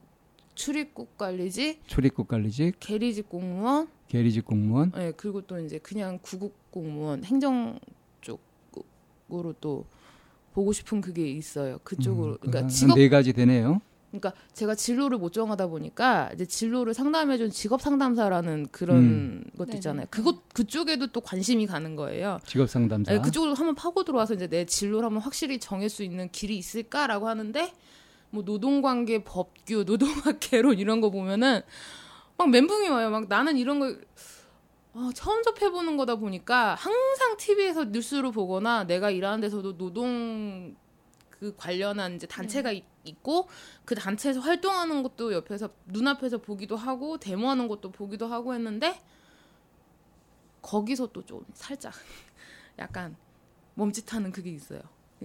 출입국, 0.55 1.17
관리직, 1.17 1.87
출입국 1.87 2.29
관리직, 2.29 2.77
계리직 2.81 3.29
공무원, 3.29 3.89
계리직 4.09 4.45
공무원, 4.45 4.93
예 4.99 5.13
그리고 5.17 5.41
또 5.43 5.59
이제 5.59 5.79
그냥 5.79 6.19
구국 6.23 6.55
공무원, 6.71 7.25
행정 7.25 7.79
쪽으로 8.21 9.55
또 9.61 9.87
보고 10.53 10.73
싶은 10.73 11.01
그게 11.01 11.29
있어요. 11.31 11.79
그쪽으로 11.85 12.33
음, 12.33 12.39
그러니까 12.41 12.61
한 12.61 12.69
직업 12.69 12.99
네 12.99 13.09
가지 13.09 13.33
되네요. 13.33 13.81
그러니까 14.11 14.35
제가 14.53 14.75
진로를 14.75 15.17
못 15.17 15.33
정하다 15.33 15.69
보니까 15.69 16.31
이제 16.35 16.45
진로를 16.45 16.93
상담해준 16.93 17.51
직업 17.51 17.81
상담사라는 17.81 18.67
그런 18.71 18.99
음. 18.99 19.45
것도 19.57 19.67
네네. 19.69 19.77
있잖아요. 19.79 20.07
그것 20.11 20.47
그쪽에도 20.53 21.07
또 21.07 21.23
관심이 21.23 21.67
가는 21.67 21.97
거예요. 21.97 22.39
직업 22.45 22.69
상담사. 22.69 23.11
네, 23.11 23.21
그쪽으로 23.21 23.55
한번 23.55 23.75
파고 23.75 24.05
들어와서 24.05 24.35
이제 24.35 24.49
내 24.49 24.67
진로를 24.67 25.07
한번 25.07 25.23
확실히 25.23 25.59
정할 25.59 25.89
수 25.89 26.03
있는 26.03 26.29
길이 26.31 26.59
있을까라고 26.59 27.27
하는데 27.27 27.73
뭐 28.33 28.43
노동관계 28.43 29.25
법규, 29.25 29.85
노동학 29.87 30.41
개론 30.41 30.79
이런 30.79 31.01
거 31.01 31.11
보면은 31.11 31.61
막 32.39 32.51
멘붕이 32.51 32.89
와요. 32.89 33.11
막 33.11 33.29
나는 33.29 33.57
이런 33.59 33.79
걸 33.79 34.05
어, 34.95 35.11
처음 35.15 35.43
접해보는 35.43 35.97
거다 35.99 36.17
보니까 36.17 36.75
항상 36.75 37.37
TV에서 37.37 37.85
뉴스로 37.85 38.31
보거나 38.33 38.85
내가 38.85 39.11
일하는 39.11 39.41
데서도 39.41 39.77
노동 39.77 40.75
그 41.31 41.55
관련한 41.57 42.17
이제 42.17 42.27
단체가 42.27 42.73
있, 42.73 42.85
있고 43.05 43.49
그 43.85 43.95
단체에서 43.95 44.41
활동하는 44.41 45.03
것도 45.03 45.33
옆에서 45.35 45.71
눈앞에서 45.87 46.39
보기도 46.39 46.77
하고 46.77 47.19
데모하는 47.19 47.69
것도 47.69 47.91
보기도 47.93 48.27
하고 48.27 48.55
했는데 48.55 49.01
거기서 50.63 51.09
또 51.09 51.23
좀 51.23 51.45
살짝 51.55 51.93
약간 52.79 53.17
멈칫하는 53.75 54.33
그게 54.33 54.51
있어요. 54.51 54.81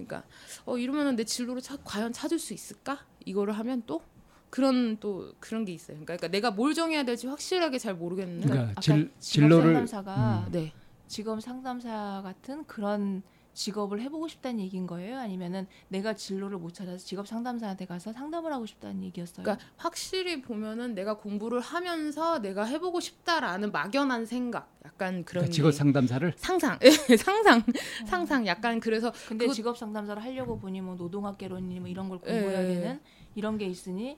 그러니까 0.06 0.24
어 0.64 0.78
이러면은 0.78 1.16
내 1.16 1.24
진로를 1.24 1.62
차, 1.62 1.76
과연 1.84 2.12
찾을 2.12 2.38
수 2.38 2.54
있을까? 2.54 3.04
이거를 3.24 3.52
하면 3.58 3.82
또 3.86 4.02
그런 4.50 4.96
또 4.98 5.32
그런 5.40 5.64
게 5.64 5.72
있어요. 5.72 5.96
그러니까, 5.96 6.16
그러니까 6.16 6.28
내가 6.28 6.50
뭘 6.50 6.74
정해야 6.74 7.04
될지 7.04 7.26
확실하게 7.26 7.78
잘 7.78 7.94
모르겠는데 7.94 8.48
그러니까 8.48 8.80
직업 8.80 8.98
진로를- 9.20 9.62
상담사가 9.62 10.48
네. 10.50 10.72
직업 11.06 11.40
상담사 11.42 12.20
같은 12.22 12.64
그런 12.66 13.22
직업을 13.62 14.00
해보고 14.02 14.28
싶다는 14.28 14.60
얘기인 14.60 14.86
거예요? 14.86 15.18
아니면은 15.18 15.66
내가 15.88 16.14
진로를 16.14 16.58
못 16.58 16.72
찾아서 16.74 17.04
직업 17.04 17.26
상담사한테 17.26 17.86
가서 17.86 18.12
상담을 18.12 18.52
하고 18.52 18.66
싶다는 18.66 19.02
얘기였어요? 19.02 19.42
그러니까 19.42 19.66
확실히 19.76 20.40
보면은 20.40 20.94
내가 20.94 21.16
공부를 21.16 21.60
하면서 21.60 22.38
내가 22.38 22.64
해보고 22.64 23.00
싶다라는 23.00 23.72
막연한 23.72 24.26
생각, 24.26 24.72
약간 24.84 25.24
그런 25.24 25.42
그러니까 25.42 25.52
직업 25.52 25.70
게 25.72 25.76
상담사를 25.76 26.32
상상, 26.36 26.78
상상, 27.18 27.64
상상, 28.06 28.46
약간 28.46 28.78
그래서 28.78 29.12
근데 29.26 29.46
그거- 29.46 29.54
직업 29.54 29.76
상담사를 29.76 30.22
하려고 30.22 30.56
보니 30.60 30.80
뭐 30.80 30.94
노동학개론이니 30.94 31.80
뭐 31.80 31.88
이런 31.88 32.08
걸 32.08 32.18
공부해야 32.18 32.62
예. 32.62 32.74
되는 32.74 33.00
이런 33.34 33.58
게 33.58 33.66
있으니 33.66 34.16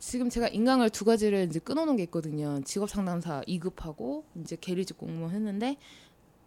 지금 0.00 0.28
제가 0.28 0.48
인강을 0.48 0.90
두 0.90 1.04
가지를 1.04 1.44
이제 1.48 1.60
끊어놓은 1.60 1.96
게 1.96 2.02
있거든요. 2.04 2.60
직업 2.64 2.90
상담사 2.90 3.40
2급하고 3.46 4.24
이제 4.40 4.56
계리직 4.60 4.98
공무원 4.98 5.32
했는데 5.32 5.76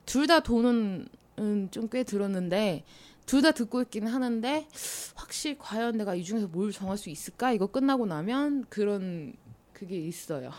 둘 0.05 0.27
다 0.27 0.41
돈은 0.41 1.07
음, 1.39 1.69
좀 1.71 1.88
꽤 1.89 2.04
들었는데 2.04 2.84
둘 3.26 3.41
다 3.41 3.52
듣고 3.52 3.82
있기는 3.82 4.08
하는데 4.12 4.67
확실히 5.15 5.58
과연 5.60 5.97
내가 5.97 6.15
이 6.15 6.23
중에서 6.23 6.47
뭘 6.47 6.71
정할 6.71 6.97
수 6.97 7.10
있을까? 7.10 7.52
이거 7.52 7.67
끝나고 7.67 8.06
나면 8.06 8.65
그런 8.69 9.34
그게 9.73 9.97
있어요. 9.97 10.52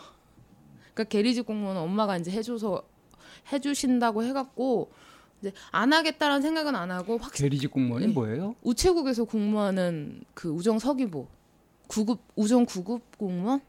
그러니까 0.94 1.04
계리직 1.04 1.46
공무원은 1.46 1.80
엄마가 1.80 2.16
이제 2.18 2.30
해줘서 2.30 2.82
해주신다고 3.52 4.22
해갖고 4.24 4.90
이제 5.40 5.52
안 5.70 5.92
하겠다라는 5.92 6.42
생각은 6.42 6.74
안 6.76 6.90
하고 6.90 7.16
확 7.18 7.32
계리직 7.32 7.70
공무원이 7.70 8.08
네. 8.08 8.12
뭐예요? 8.12 8.54
우체국에서 8.62 9.24
공무하는 9.24 10.22
그 10.34 10.48
우정 10.50 10.78
서기부 10.78 11.26
구급 11.86 12.20
우정 12.36 12.66
구급 12.66 13.16
공무원 13.16 13.60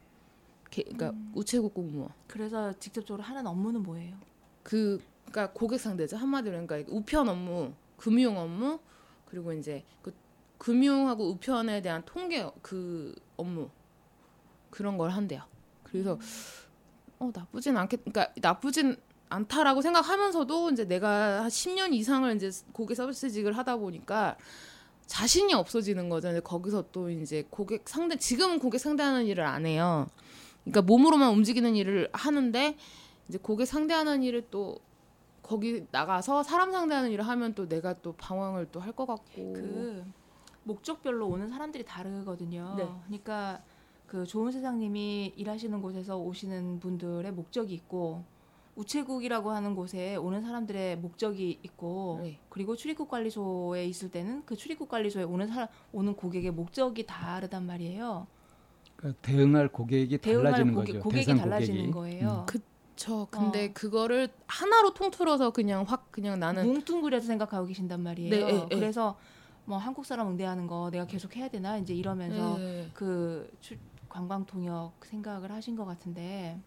게- 0.70 0.82
그러니까 0.82 1.12
우체국 1.34 1.72
공무원 1.72 2.10
그래서 2.26 2.72
직접적으로 2.78 3.22
하는 3.22 3.46
업무는 3.46 3.82
뭐예요? 3.82 4.14
그 4.62 5.00
그러니까 5.30 5.52
고객 5.52 5.78
상대죠 5.78 6.16
한마디로 6.16 6.66
그러니까 6.66 6.92
우편 6.92 7.28
업무 7.28 7.72
금융 7.96 8.38
업무 8.38 8.80
그리고 9.26 9.52
이제 9.52 9.84
그 10.02 10.12
금융하고 10.58 11.30
우편에 11.30 11.82
대한 11.82 12.02
통계 12.04 12.48
그 12.62 13.14
업무 13.36 13.70
그런 14.70 14.98
걸 14.98 15.10
한대요 15.10 15.42
그래서 15.84 16.18
어 17.18 17.30
나쁘진 17.34 17.76
않겠 17.76 18.04
그러니까 18.04 18.32
나쁘진 18.40 18.96
않다라고 19.30 19.80
생각하면서도 19.80 20.70
이제 20.70 20.84
내가 20.86 21.42
한 21.42 21.48
10년 21.48 21.94
이상을 21.94 22.34
이제 22.36 22.50
고객 22.72 22.96
서비스직을 22.96 23.56
하다 23.56 23.76
보니까 23.76 24.36
자신이 25.06 25.54
없어지는. 25.54 26.08
이제 26.18 26.40
거기서 26.40 26.86
또 26.92 27.10
이제 27.10 27.44
고객 27.50 27.88
상대 27.88 28.16
지금은 28.16 28.58
고객 28.58 28.78
상대하는 28.78 29.26
일을 29.26 29.44
안 29.44 29.66
해요. 29.66 30.06
그러니까 30.62 30.82
몸으로만 30.82 31.30
움직이는 31.32 31.74
일을 31.74 32.08
하는데 32.12 32.76
이제 33.28 33.38
고객 33.38 33.66
상대하는 33.66 34.22
일을 34.22 34.46
또 34.50 34.78
거기 35.50 35.84
나가서 35.90 36.44
사람 36.44 36.70
상대하는 36.70 37.10
일을 37.10 37.26
하면 37.26 37.54
또 37.54 37.68
내가 37.68 37.92
또 37.94 38.12
방황을 38.12 38.66
또 38.70 38.78
할 38.78 38.92
것 38.92 39.04
같고 39.04 39.52
그 39.52 40.04
목적별로 40.62 41.26
오는 41.26 41.48
사람들이 41.48 41.84
다르거든요. 41.84 42.74
네. 42.78 42.88
그러니까 43.06 43.60
그 44.06 44.24
좋은 44.24 44.52
세상님이 44.52 45.32
일하시는 45.36 45.82
곳에서 45.82 46.18
오시는 46.18 46.78
분들의 46.78 47.32
목적이 47.32 47.74
있고 47.74 48.22
우체국이라고 48.76 49.50
하는 49.50 49.74
곳에 49.74 50.14
오는 50.14 50.40
사람들의 50.40 50.98
목적이 50.98 51.58
있고 51.64 52.20
네. 52.22 52.38
그리고 52.48 52.76
출입국 52.76 53.08
관리소에 53.08 53.86
있을 53.86 54.08
때는 54.12 54.44
그 54.46 54.54
출입국 54.54 54.88
관리소에 54.88 55.24
오는 55.24 55.48
사람 55.48 55.66
오는 55.92 56.14
고객의 56.14 56.52
목적이 56.52 57.06
다르단 57.06 57.66
말이에요. 57.66 58.28
그러니까 58.94 59.20
대응할 59.22 59.68
고객이 59.68 60.18
대응할 60.18 60.52
달라지는 60.52 60.74
고객, 60.74 60.92
거죠. 60.92 61.02
고객이 61.02 61.24
대상 61.26 61.38
달라지는 61.38 61.90
고객이. 61.90 62.20
거예요. 62.20 62.44
그 62.46 62.60
쵸. 63.00 63.26
근데 63.30 63.68
어. 63.68 63.70
그거를 63.72 64.28
하나로 64.46 64.92
통틀어서 64.92 65.50
그냥 65.52 65.84
확 65.88 66.12
그냥 66.12 66.38
나는 66.38 66.66
뭉뚱그려서 66.66 67.26
생각하고 67.26 67.66
계신단 67.66 68.02
말이에요. 68.02 68.30
네, 68.30 68.44
네, 68.44 68.66
네. 68.68 68.74
그래서 68.76 69.16
뭐 69.64 69.78
한국 69.78 70.04
사람 70.04 70.28
응대하는 70.28 70.66
거 70.66 70.90
내가 70.90 71.06
계속 71.06 71.34
해야 71.34 71.48
되나 71.48 71.78
이제 71.78 71.94
이러면서 71.94 72.58
네. 72.58 72.88
그 72.92 73.50
출- 73.62 73.78
관광 74.10 74.44
통역 74.44 74.92
생각을 75.02 75.50
하신 75.50 75.76
것 75.76 75.86
같은데 75.86 76.60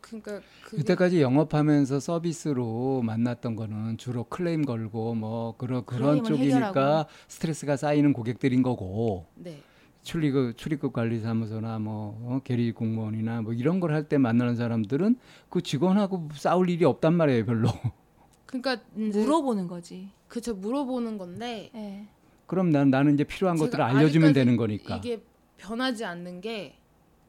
그러니까 0.00 0.40
그게 0.62 0.82
이때까지 0.82 1.20
영업하면서 1.20 1.98
서비스로 1.98 3.02
만났던 3.02 3.56
거는 3.56 3.98
주로 3.98 4.22
클레임 4.24 4.64
걸고 4.64 5.16
뭐 5.16 5.56
그런 5.56 5.84
그런 5.84 6.22
쪽이니까 6.22 6.58
해결하고. 6.68 7.10
스트레스가 7.26 7.76
쌓이는 7.76 8.12
고객들인 8.12 8.62
거고 8.62 9.26
네. 9.34 9.60
출입국 10.02 10.56
출입국 10.56 10.92
관리사무소나 10.92 11.78
뭐 11.78 12.18
어, 12.24 12.40
계리 12.42 12.72
공무원이나 12.72 13.42
뭐 13.42 13.52
이런 13.52 13.78
걸 13.80 13.92
할 13.92 14.08
때 14.08 14.18
만나는 14.18 14.56
사람들은 14.56 15.16
그 15.48 15.62
직원하고 15.62 16.28
싸울 16.34 16.70
일이 16.70 16.84
없단 16.84 17.14
말이에요, 17.14 17.44
별로. 17.46 17.68
그러니까 18.46 18.78
이제 18.96 19.20
물어보는 19.20 19.68
거지. 19.68 20.08
그쵸 20.28 20.54
물어보는 20.54 21.18
건데 21.18 21.70
예. 21.74 22.06
그럼 22.46 22.70
난 22.70 22.90
나는 22.90 23.14
이제 23.14 23.24
필요한 23.24 23.56
것들을 23.56 23.82
알려주면 23.82 24.32
되는 24.32 24.56
거니까. 24.56 24.96
이게 24.96 25.22
변하지 25.56 26.04
않는 26.04 26.40
게 26.40 26.76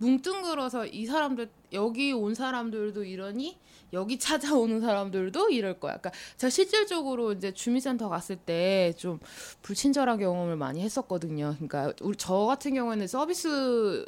뭉뚱그려서 0.03 0.85
이 0.87 1.05
사람들 1.05 1.49
여기 1.71 2.11
온 2.11 2.35
사람들도 2.35 3.03
이러니 3.05 3.57
여기 3.93 4.17
찾아오는 4.19 4.81
사람들도 4.81 5.49
이럴 5.49 5.79
거야. 5.79 5.97
그러니까 5.97 6.11
제가 6.37 6.49
실질적으로 6.49 7.31
이제 7.33 7.53
주민센터 7.53 8.09
갔을 8.09 8.35
때 8.35 8.93
좀 8.97 9.19
불친절한 9.61 10.19
경험을 10.19 10.55
많이 10.57 10.81
했었거든요. 10.81 11.53
그러니까 11.55 11.93
우리 12.01 12.15
저 12.17 12.33
같은 12.45 12.73
경우에는 12.73 13.07
서비스 13.07 14.05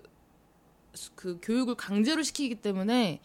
그 1.16 1.40
교육을 1.42 1.76
강제로 1.76 2.24
시키기 2.24 2.56
때문에 2.56 3.20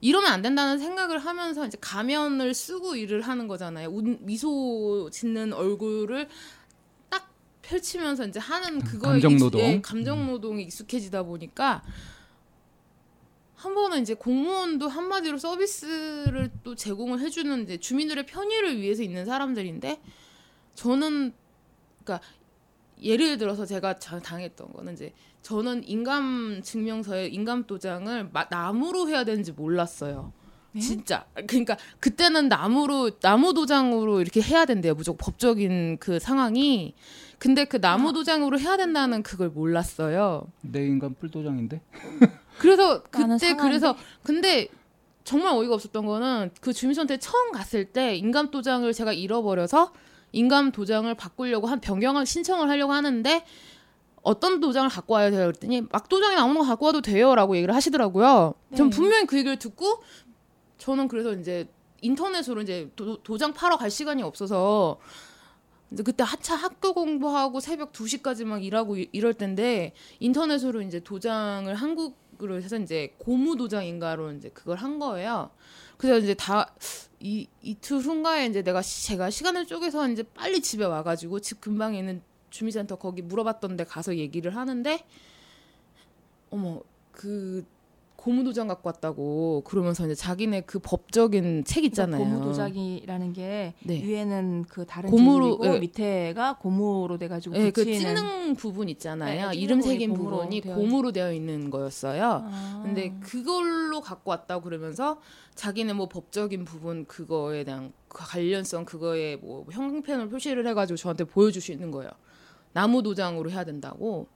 이러면 0.00 0.32
안 0.32 0.40
된다는 0.42 0.78
생각을 0.78 1.18
하면서 1.18 1.66
이제 1.66 1.76
가면을 1.80 2.54
쓰고 2.54 2.96
일을 2.96 3.20
하는 3.20 3.48
거잖아요. 3.48 3.88
운- 3.90 4.18
미소 4.22 5.10
짓는 5.12 5.52
얼굴을 5.52 6.24
딱 6.26 6.30
펼치면서 7.80 8.26
이제 8.26 8.40
하는 8.40 8.80
그거에 8.80 9.12
감정 9.12 9.36
노동. 9.38 9.60
예, 9.60 9.80
감정 9.80 10.26
노동이 10.26 10.64
익숙해지다 10.64 11.22
보니까 11.22 11.82
한 13.54 13.74
번은 13.74 14.02
이제 14.02 14.14
공무원도 14.14 14.88
한마디로 14.88 15.38
서비스를 15.38 16.50
또 16.64 16.74
제공을 16.74 17.20
해주는 17.20 17.62
이제 17.64 17.76
주민들의 17.78 18.26
편의를 18.26 18.80
위해서 18.80 19.02
있는 19.02 19.24
사람들인데 19.24 20.00
저는 20.74 21.32
그러니까 22.02 22.26
예를 23.02 23.38
들어서 23.38 23.64
제가 23.66 23.98
자- 23.98 24.18
당했던 24.18 24.72
거는 24.72 24.94
이제 24.94 25.12
저는 25.42 25.86
인감 25.86 26.60
증명서에 26.62 27.28
인감 27.28 27.64
도장을 27.66 28.30
마- 28.32 28.46
나무로 28.50 29.08
해야 29.08 29.24
되는지 29.24 29.52
몰랐어요. 29.52 30.32
네? 30.72 30.80
진짜 30.80 31.24
그러니까 31.46 31.76
그때는 31.98 32.48
나무로 32.48 33.18
나무 33.18 33.54
도장으로 33.54 34.20
이렇게 34.20 34.40
해야 34.40 34.64
된대요 34.64 34.94
무조건 34.94 35.18
법적인 35.18 35.98
그 35.98 36.18
상황이 36.18 36.94
근데 37.38 37.64
그 37.64 37.80
나무 37.80 38.12
도장으로 38.12 38.58
해야 38.58 38.76
된다는 38.76 39.22
그걸 39.22 39.48
몰랐어요 39.48 40.46
내 40.60 40.86
인간 40.86 41.14
뿔도장인데. 41.14 41.80
그래서 42.58 43.02
나는 43.10 43.38
그때? 43.38 43.56
그래서 43.56 43.96
근데 44.22 44.68
정말 45.24 45.54
어이가 45.54 45.74
없었던 45.74 46.06
거는 46.06 46.50
그 46.60 46.72
주민센터에 46.72 47.18
처음 47.18 47.52
갔을 47.52 47.86
때 47.86 48.14
인감 48.16 48.50
도장을 48.50 48.92
제가 48.92 49.12
잃어버려서 49.12 49.92
인감 50.32 50.70
도장을 50.70 51.12
바꾸려고 51.14 51.66
한 51.66 51.80
변경을 51.80 52.26
신청을 52.26 52.68
하려고 52.68 52.92
하는데 52.92 53.44
어떤 54.22 54.60
도장을 54.60 54.88
갖고 54.90 55.14
와야 55.14 55.30
돼요 55.30 55.46
그랬더니 55.46 55.82
막 55.90 56.08
도장이 56.08 56.36
아무나 56.36 56.64
갖고 56.64 56.86
와도 56.86 57.00
돼요라고 57.00 57.56
얘기를 57.56 57.74
하시더라고요. 57.74 58.54
전 58.76 58.90
네. 58.90 58.96
분명히 58.96 59.26
그 59.26 59.38
얘기를 59.38 59.58
듣고 59.58 60.02
저는 60.80 61.06
그래서 61.08 61.32
이제 61.34 61.68
인터넷으로 62.02 62.62
이제 62.62 62.90
도, 62.96 63.22
도장 63.22 63.52
팔러 63.52 63.76
갈 63.76 63.90
시간이 63.90 64.22
없어서 64.22 64.98
이제 65.92 66.02
그때 66.02 66.24
하차 66.24 66.54
학교 66.56 66.94
공부하고 66.94 67.60
새벽 67.60 67.92
2시까지 67.92 68.44
막 68.44 68.64
일하고 68.64 68.96
이- 68.96 69.08
이럴 69.12 69.34
텐데 69.34 69.92
인터넷으로 70.18 70.82
이제 70.82 71.00
도장을 71.00 71.72
한국으로 71.74 72.62
해서 72.62 72.78
이제 72.78 73.14
고무 73.18 73.56
도장인가로 73.56 74.32
이제 74.32 74.48
그걸 74.50 74.78
한 74.78 74.98
거예요. 74.98 75.50
그래서 75.98 76.18
이제 76.18 76.34
다 76.34 76.66
이 77.22 77.46
이틀 77.60 77.98
후인가에 77.98 78.46
이제 78.46 78.62
내가 78.62 78.80
시- 78.80 79.06
제가 79.08 79.28
시간을 79.28 79.66
쪼개서 79.66 80.08
이제 80.08 80.22
빨리 80.22 80.62
집에 80.62 80.86
와가지고 80.86 81.40
집 81.40 81.60
근방에 81.60 81.98
있는 81.98 82.22
주민센터 82.48 82.96
거기 82.96 83.20
물어봤던데 83.20 83.84
가서 83.84 84.16
얘기를 84.16 84.56
하는데 84.56 85.04
어머 86.48 86.80
그 87.12 87.64
고무 88.20 88.44
도장 88.44 88.68
갖고 88.68 88.86
왔다고 88.86 89.62
그러면서 89.64 90.04
이제 90.04 90.14
자기네 90.14 90.62
그 90.62 90.78
법적인 90.78 91.64
책 91.64 91.84
있잖아요. 91.84 92.22
고무 92.22 92.44
도자기라는 92.44 93.32
게 93.32 93.72
네. 93.82 94.02
위에는 94.02 94.66
그 94.68 94.84
다른 94.84 95.10
고무로, 95.10 95.58
예. 95.62 95.78
밑에가 95.78 96.58
고무로 96.58 97.16
돼가지고 97.16 97.54
네, 97.56 97.70
그. 97.70 97.82
찍는 97.82 98.56
부분 98.56 98.90
있잖아요. 98.90 99.48
네, 99.48 99.56
이름 99.56 99.80
새긴 99.80 100.12
부분이 100.12 100.60
되어 100.60 100.76
고무로 100.76 101.12
되어 101.12 101.32
있는 101.32 101.70
거였어요. 101.70 102.44
아. 102.44 102.80
근데 102.84 103.14
그걸로 103.20 104.02
갖고 104.02 104.32
왔다고 104.32 104.64
그러면서 104.64 105.18
자기네 105.54 105.94
뭐 105.94 106.06
법적인 106.06 106.66
부분 106.66 107.06
그거에 107.06 107.64
대한 107.64 107.90
그 108.08 108.22
관련성 108.22 108.84
그거에 108.84 109.36
뭐 109.36 109.64
형평을 109.70 110.28
표시를 110.28 110.66
해가지고 110.66 110.98
저한테 110.98 111.24
보여주시는 111.24 111.90
거예요. 111.90 112.10
나무 112.74 113.02
도장으로 113.02 113.50
해야 113.50 113.64
된다고. 113.64 114.26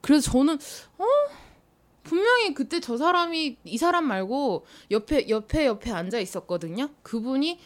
그래서 0.00 0.32
저는 0.32 0.54
어 0.98 1.04
분명히 2.06 2.54
그때 2.54 2.78
저 2.78 2.96
사람이 2.96 3.56
이 3.64 3.78
사람 3.78 4.04
말고 4.06 4.64
옆에 4.92 5.28
옆에 5.28 5.66
옆에 5.66 5.90
앉아 5.90 6.20
있었거든요. 6.20 6.88
그분이 7.02 7.58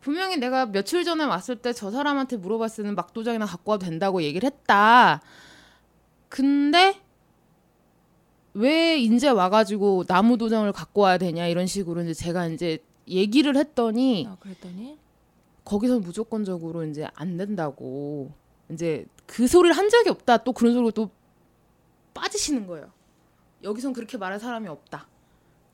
분명히 0.00 0.36
내가 0.36 0.66
며칠 0.66 1.02
전에 1.04 1.24
왔을 1.24 1.56
때 1.56 1.72
저 1.72 1.90
사람한테 1.90 2.36
물어봤을 2.36 2.84
때는 2.84 2.94
막도장이나 2.94 3.44
갖고 3.44 3.72
와도 3.72 3.84
된다고 3.86 4.22
얘기를 4.22 4.46
했다. 4.46 5.20
근데 6.28 7.00
왜 8.54 8.98
이제 8.98 9.28
와가지고 9.28 10.04
나무 10.04 10.38
도장을 10.38 10.70
갖고 10.72 11.00
와야 11.02 11.18
되냐 11.18 11.48
이런 11.48 11.66
식으로 11.66 12.02
이제 12.02 12.14
제가 12.14 12.46
이제 12.46 12.78
얘기를 13.08 13.56
했더니 13.56 14.28
아, 14.28 14.36
그랬더니 14.38 14.96
거기서 15.64 15.98
무조건적으로 15.98 16.84
이제 16.84 17.08
안 17.14 17.36
된다고 17.36 18.30
이제 18.70 19.06
그 19.26 19.48
소리를 19.48 19.76
한 19.76 19.88
적이 19.88 20.10
없다 20.10 20.38
또 20.38 20.52
그런 20.52 20.72
소리로 20.72 20.92
또 20.92 21.10
빠지시는 22.14 22.66
거예요. 22.68 22.92
여기선 23.62 23.92
그렇게 23.92 24.16
말할 24.18 24.38
사람이 24.40 24.68
없다 24.68 25.06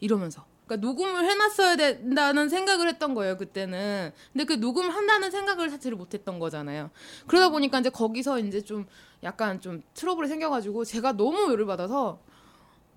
이러면서 0.01 0.45
그러니까 0.67 0.87
녹음을 0.87 1.25
해놨어야 1.25 1.77
된다는 1.77 2.49
생각을 2.49 2.89
했던 2.89 3.15
거예요 3.15 3.37
그때는 3.37 4.13
근데 4.33 4.45
그 4.45 4.55
녹음을 4.55 4.95
한다는 4.95 5.31
생각을 5.31 5.69
자체를 5.71 5.97
못했던 5.97 6.39
거잖아요 6.39 6.91
그러다 7.27 7.51
보니까 7.51 7.81
이제 7.81 7.91
거기서 7.91 8.39
이제 8.41 8.61
좀 8.63 8.87
약간 9.23 9.61
좀 9.61 9.83
트러블이 9.95 10.29
생겨가지고 10.29 10.85
제가 10.85 11.13
너무 11.13 11.51
열을 11.51 11.67
받아서 11.67 12.21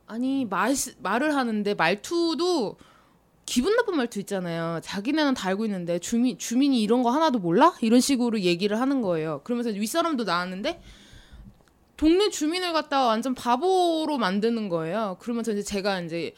아니 0.07 0.45
말 0.45 0.73
말을 0.99 1.35
하는데 1.35 1.73
말투도 1.73 2.77
기분 3.45 3.75
나쁜 3.77 3.95
말투 3.95 4.19
있잖아요. 4.19 4.81
자기네는 4.83 5.33
다 5.33 5.49
알고 5.49 5.65
있는데 5.65 5.99
주민 5.99 6.37
주민이 6.37 6.81
이런 6.81 7.01
거 7.01 7.11
하나도 7.11 7.39
몰라? 7.39 7.73
이런 7.81 8.01
식으로 8.01 8.41
얘기를 8.41 8.79
하는 8.79 9.01
거예요. 9.01 9.41
그러면서 9.45 9.69
윗사람도 9.69 10.25
나왔는데 10.25 10.81
동네 11.97 12.29
주민을 12.29 12.73
갖다가 12.73 13.07
완전 13.07 13.33
바보로 13.33 14.17
만드는 14.17 14.69
거예요. 14.69 15.17
그러면서 15.19 15.51
이제 15.51 15.61
제가 15.63 16.01
이제 16.01 16.33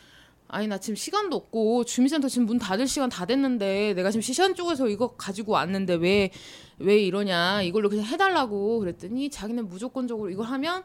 아니 0.47 0.68
나 0.68 0.80
지금 0.80 0.95
시간도 0.95 1.36
없고 1.36 1.84
주민센터 1.84 2.28
지금 2.28 2.47
문 2.47 2.57
닫을 2.57 2.88
시간 2.88 3.10
다 3.10 3.26
됐는데 3.26 3.93
내가 3.93 4.10
지금 4.10 4.22
시간 4.22 4.55
쪽에서 4.55 4.88
이거 4.88 5.16
가지고 5.16 5.51
왔는데 5.53 5.95
왜 5.95 6.32
왜 6.80 6.97
이러냐 6.97 7.62
이걸로 7.62 7.89
그냥 7.89 8.05
해달라고 8.05 8.80
그랬더니 8.80 9.30
자기는 9.30 9.68
무조건적으로 9.68 10.30
이걸 10.30 10.45
하면 10.47 10.84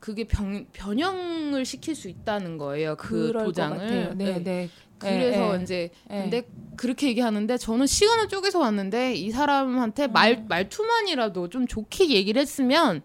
그게 0.00 0.24
변, 0.24 0.66
변형을 0.72 1.64
시킬 1.64 1.94
수 1.94 2.08
있다는 2.08 2.58
거예요. 2.58 2.96
그 2.96 3.32
도장을. 3.32 4.14
네, 4.16 4.24
네. 4.24 4.42
네. 4.42 4.70
그래서 4.98 5.58
예, 5.58 5.62
이제 5.62 5.90
예. 6.10 6.14
근데 6.22 6.48
그렇게 6.76 7.08
얘기하는데 7.08 7.56
저는 7.58 7.86
시간을 7.86 8.28
쪼개서 8.28 8.58
왔는데 8.58 9.14
이 9.14 9.30
사람한테 9.30 10.06
말 10.08 10.32
음. 10.32 10.46
말투만이라도 10.48 11.48
좀 11.50 11.66
좋게 11.66 12.10
얘기를 12.10 12.40
했으면 12.40 13.02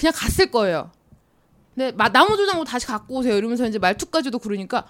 그냥 0.00 0.14
갔을 0.16 0.50
거예요. 0.50 0.90
근데 1.74 1.92
마- 1.92 2.08
나무 2.08 2.34
도장도 2.36 2.64
다시 2.64 2.86
갖고 2.86 3.16
오세요 3.16 3.36
이러면서 3.36 3.66
이제 3.66 3.78
말투까지도 3.78 4.38
그러니까 4.38 4.86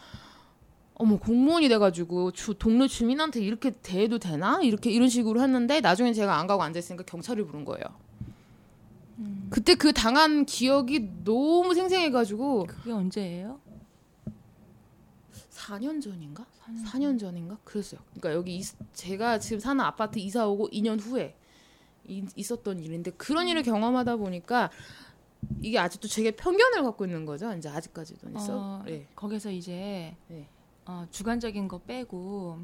어머 0.95 1.19
공무원이 1.19 1.69
돼가지고 1.69 2.31
주 2.31 2.55
동네 2.55 2.87
주민한테 2.87 3.41
이렇게 3.41 3.71
대해도 3.71 4.19
되나 4.21 4.61
이렇게 4.63 4.91
이런 4.91 5.09
식으로 5.09 5.41
했는데 5.43 5.81
나중에 5.81 6.13
제가 6.13 6.37
안 6.39 6.47
가고 6.47 6.63
앉아 6.63 6.79
있으니까 6.79 7.05
경찰을 7.05 7.45
부른 7.47 7.65
거예요. 7.65 7.85
음, 9.19 9.49
그때 9.51 9.75
그 9.75 9.93
당한 9.93 10.47
기억이 10.47 11.11
너무 11.25 11.75
생생해가지고 11.75 12.67
그게 12.69 12.93
언제예요? 12.93 13.59
4년 15.51 16.01
전인가? 16.01 16.47
4년 16.65 16.87
4년 16.87 17.19
전인가? 17.19 17.57
그랬어요. 17.65 18.01
그러니까 18.15 18.33
여기 18.35 18.57
이- 18.57 18.65
제가 18.93 19.39
지금 19.41 19.59
사는 19.59 19.83
아파트 19.85 20.19
이사 20.19 20.47
오고 20.47 20.69
2년 20.71 21.01
후에 21.01 21.35
이- 21.35 21.40
있었던 22.37 22.81
일인데 22.81 23.13
그런 23.13 23.49
일을 23.49 23.63
경험하다 23.63 24.17
보니까 24.17 24.71
이게 25.63 25.79
아직도 25.79 26.09
제게 26.09 26.33
편견을 26.33 26.83
갖고 26.83 27.05
있는 27.05 27.25
거죠. 27.25 27.55
이제 27.55 27.69
아직까지도 27.69 28.31
있어. 28.31 28.59
어, 28.59 28.83
네. 28.85 29.07
거기서 29.15 29.51
이제 29.51 30.15
네. 30.29 30.49
어, 30.87 31.07
주관적인 31.11 31.69
거 31.69 31.79
빼고 31.79 32.59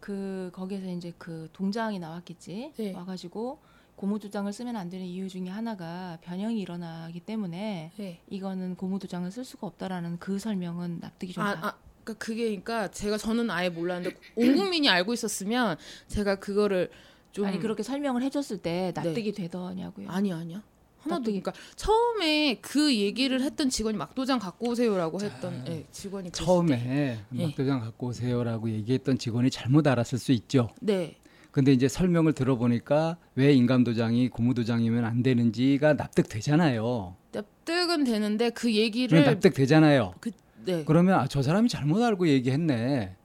그 0.00 0.50
거기서 0.52 0.88
이제 0.88 1.12
그 1.18 1.48
동장이 1.52 1.98
나왔겠지 1.98 2.72
네. 2.76 2.94
와가지고 2.94 3.58
고무도장을 3.96 4.50
쓰면 4.50 4.76
안 4.76 4.88
되는 4.88 5.04
이유 5.04 5.28
중에 5.28 5.48
하나가 5.48 6.16
변형이 6.22 6.58
일어나기 6.58 7.20
때문에 7.20 7.92
네. 7.96 8.20
이거는 8.30 8.76
고무도장을 8.76 9.30
쓸 9.30 9.44
수가 9.44 9.66
없다라는 9.66 10.18
그 10.18 10.38
설명은 10.38 11.00
납득이 11.00 11.34
좀 11.34 11.44
아, 11.44 11.54
가. 11.54 11.68
아, 11.68 11.78
그러니까 12.02 12.24
그게 12.24 12.44
그러니까 12.44 12.90
제가 12.90 13.18
저는 13.18 13.50
아예 13.50 13.68
몰랐는데 13.68 14.16
온 14.36 14.56
국민이 14.56 14.88
알고 14.88 15.12
있었으면 15.12 15.76
제가 16.08 16.36
그거를 16.36 16.90
좀 17.32 17.44
아니 17.46 17.58
그렇게 17.58 17.82
설명을 17.82 18.22
해줬을 18.22 18.58
때 18.58 18.92
납득이 18.94 19.32
되더냐고요. 19.32 20.08
아니 20.10 20.32
아니야. 20.32 20.62
하나도 20.98 21.22
납득이- 21.30 21.42
그러니까 21.42 21.52
처음에 21.76 22.58
그 22.60 22.94
얘기를 22.94 23.40
했던 23.40 23.70
직원이 23.70 23.96
막도장 23.96 24.38
갖고 24.38 24.68
오세요라고 24.68 25.20
했던 25.22 25.64
예, 25.68 25.86
직원이 25.90 26.30
그랬을 26.30 26.32
때. 26.32 26.44
처음에 26.44 27.18
예. 27.36 27.46
막도장 27.46 27.80
갖고 27.80 28.08
오세요라고 28.08 28.70
얘기했던 28.70 29.16
직원이 29.18 29.48
잘못 29.50 29.86
알았을 29.86 30.18
수 30.18 30.32
있죠. 30.32 30.68
네. 30.80 31.16
근데 31.52 31.72
이제 31.72 31.88
설명을 31.88 32.32
들어보니까 32.34 33.16
왜 33.34 33.52
인감도장이 33.54 34.28
고무도장이면 34.28 35.04
안 35.04 35.22
되는지가 35.22 35.94
납득되잖아요. 35.94 37.16
납득은 37.32 38.04
되는데 38.04 38.50
그 38.50 38.72
얘기를 38.74 39.08
그럼 39.20 39.24
납득되잖아요. 39.34 40.14
그, 40.20 40.30
네. 40.64 40.84
그러면 40.84 41.18
아, 41.20 41.26
저 41.26 41.42
사람이 41.42 41.68
잘못 41.68 42.02
알고 42.02 42.28
얘기했네. 42.28 43.16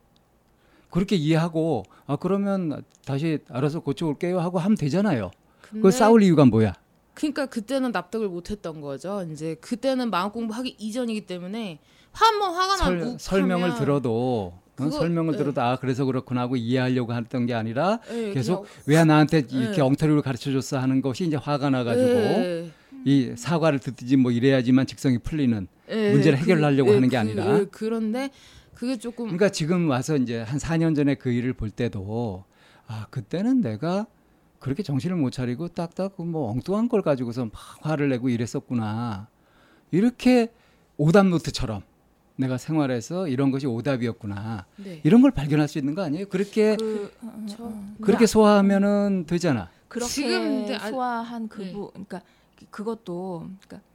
그렇게 0.96 1.18
이해하고 1.18 1.84
아 2.08 2.16
그러면 2.16 2.82
다시 3.06 3.40
알아서 3.50 3.82
고쳐올게요 3.82 4.40
하고 4.40 4.60
하면 4.60 4.78
되잖아요. 4.78 5.30
그걸 5.62 5.92
싸울 5.92 6.24
이유가 6.24 6.46
뭐야? 6.46 6.74
그러니까 7.14 7.48
그때는 7.48 7.92
납득을 7.92 8.30
못했던 8.30 8.80
거죠. 8.80 9.28
이제 9.32 9.56
그때는 9.60 10.10
마음 10.10 10.32
공부하기 10.32 10.78
이전이기 10.80 11.26
때문에 11.26 11.80
한번 12.14 12.54
화가 12.54 12.78
설, 12.78 13.00
나고 13.00 13.18
설명을 13.20 13.76
들어도 13.76 14.54
어, 14.56 14.62
그거- 14.76 14.92
설명을 14.92 15.34
네. 15.34 15.38
들어도 15.38 15.62
아 15.62 15.76
그래서 15.78 16.06
그렇구나 16.06 16.42
하고 16.42 16.56
이해하려고 16.56 17.14
했던 17.14 17.46
게 17.46 17.54
아니라 17.54 18.00
예, 18.14 18.32
계속 18.34 18.66
왜 18.86 19.04
나한테 19.04 19.40
이렇게 19.50 19.76
네. 19.78 19.82
엉터리로 19.82 20.22
가르쳐줬어 20.22 20.80
하는 20.80 21.02
것이 21.02 21.26
이제 21.26 21.36
화가 21.36 21.70
나가지고 21.72 22.10
예, 22.10 22.72
이 23.04 23.34
사과를 23.36 23.80
듣든지 23.80 24.16
뭐 24.16 24.32
이래야지만 24.32 24.86
직성이 24.88 25.18
풀리는 25.18 25.68
예, 25.90 26.12
문제를 26.14 26.38
그- 26.40 26.44
해결하려고 26.44 26.90
예, 26.92 26.96
하는 26.96 27.10
게 27.10 27.16
그- 27.18 27.20
아니라. 27.20 27.60
예, 27.60 27.66
그런데 27.70 28.30
그게 28.76 28.98
조금 28.98 29.26
그러니까 29.26 29.50
지금 29.50 29.90
와서 29.90 30.16
이제 30.18 30.42
한 30.42 30.60
4년 30.60 30.96
전에 30.96 31.16
그 31.16 31.32
일을 31.32 31.54
볼 31.54 31.70
때도 31.72 32.44
아 32.88 33.08
그때는 33.10 33.62
내가 33.62 34.06
그렇게 34.60 34.84
정신을 34.84 35.16
못 35.16 35.32
차리고 35.32 35.70
딱딱 35.70 36.14
뭐 36.26 36.52
엉뚱한 36.52 36.90
걸 36.90 37.02
가지고서 37.02 37.46
막 37.46 37.52
화를 37.82 38.10
내고 38.10 38.30
이랬었구나 38.30 39.28
이렇게 39.92 40.52
오답 40.98 41.28
노트처럼 41.28 41.82
내가 42.38 42.58
생활에서 42.58 43.28
이런 43.30 43.50
것이 43.52 43.66
오답이었구나 43.66 44.66
네. 44.78 45.00
이런 45.04 45.22
걸 45.22 45.32
발견할 45.32 45.68
수 45.70 45.78
있는 45.78 45.96
거 45.96 46.04
아니에요? 46.04 46.28
그렇게 46.28 46.76
그, 46.76 47.12
어, 47.22 47.28
어, 47.28 47.46
저- 47.48 47.64
어. 47.66 47.84
그렇게 48.02 48.26
소화하면은 48.26 49.26
되잖아. 49.26 49.70
그렇게 49.88 50.10
지금 50.12 50.66
아- 50.78 50.90
소화한 50.90 51.48
그 51.48 51.62
네. 51.62 51.72
부, 51.72 51.90
그러니까 51.92 52.22
그- 52.60 52.66
그것도 52.70 53.48
그러니까 53.66 53.88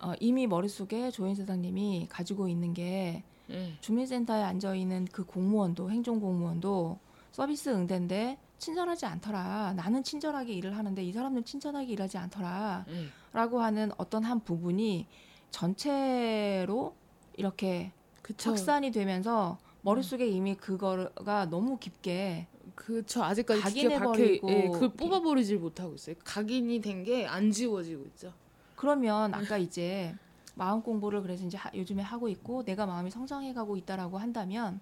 어, 0.00 0.12
이미 0.20 0.46
머릿속에 0.46 1.10
조인 1.10 1.34
사장님이 1.34 2.08
가지고 2.10 2.48
있는 2.48 2.74
게 2.74 3.22
예. 3.50 3.74
주민센터에 3.80 4.42
앉아 4.42 4.74
있는 4.74 5.04
그 5.12 5.24
공무원도 5.24 5.90
행정 5.90 6.20
공무원도 6.20 6.98
서비스 7.32 7.68
응대인데 7.68 8.38
친절하지 8.58 9.06
않더라. 9.06 9.74
나는 9.76 10.02
친절하게 10.02 10.52
일을 10.54 10.76
하는데 10.76 11.02
이 11.04 11.12
사람들 11.12 11.42
친절하게 11.44 11.92
일하지 11.92 12.16
않더라. 12.18 12.86
예. 12.88 13.06
라고 13.32 13.60
하는 13.60 13.90
어떤 13.98 14.24
한 14.24 14.40
부분이 14.40 15.06
전체로 15.50 16.94
이렇게 17.36 17.92
그쵸. 18.22 18.50
확산이 18.50 18.90
되면서 18.90 19.58
머릿속에 19.82 20.26
이미 20.26 20.54
그거가 20.56 21.46
너무 21.46 21.78
깊게 21.78 22.46
그쵸 22.74 23.22
아직까지 23.22 23.62
깊게 23.62 23.98
박혀 23.98 23.98
각인해 24.00 24.04
버리고 24.40 24.50
예, 24.50 24.68
그걸 24.70 24.88
뽑아 24.90 25.20
버리질 25.20 25.58
못하고 25.58 25.94
있어요. 25.94 26.16
각인이 26.24 26.80
된 26.80 27.04
게 27.04 27.26
안 27.26 27.50
지워지고 27.52 28.04
있죠. 28.06 28.32
그러면 28.74 29.32
아까 29.34 29.56
이제 29.58 30.14
마음 30.56 30.82
공부를 30.82 31.22
그래서 31.22 31.46
이제 31.46 31.56
하- 31.56 31.70
요즘에 31.74 32.02
하고 32.02 32.28
있고 32.28 32.64
내가 32.64 32.86
마음이 32.86 33.10
성장해가고 33.12 33.76
있다라고 33.78 34.18
한다면 34.18 34.80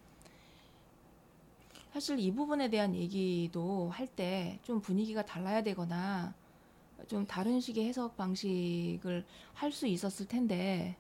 사실 1.93 2.19
이 2.19 2.33
부분에 2.33 2.69
대한 2.71 2.95
얘기도 2.95 3.91
할 3.91 4.07
때 4.17 4.59
좀 4.65 4.81
분위기가 4.81 5.25
달라야 5.25 5.63
되거나 5.63 6.35
좀 7.09 7.27
다른 7.27 7.61
식의 7.61 7.87
해석 7.87 8.17
방식을 8.17 9.25
할 9.55 9.73
수 9.73 9.87
있었을 9.87 10.27
텐데 10.29 10.97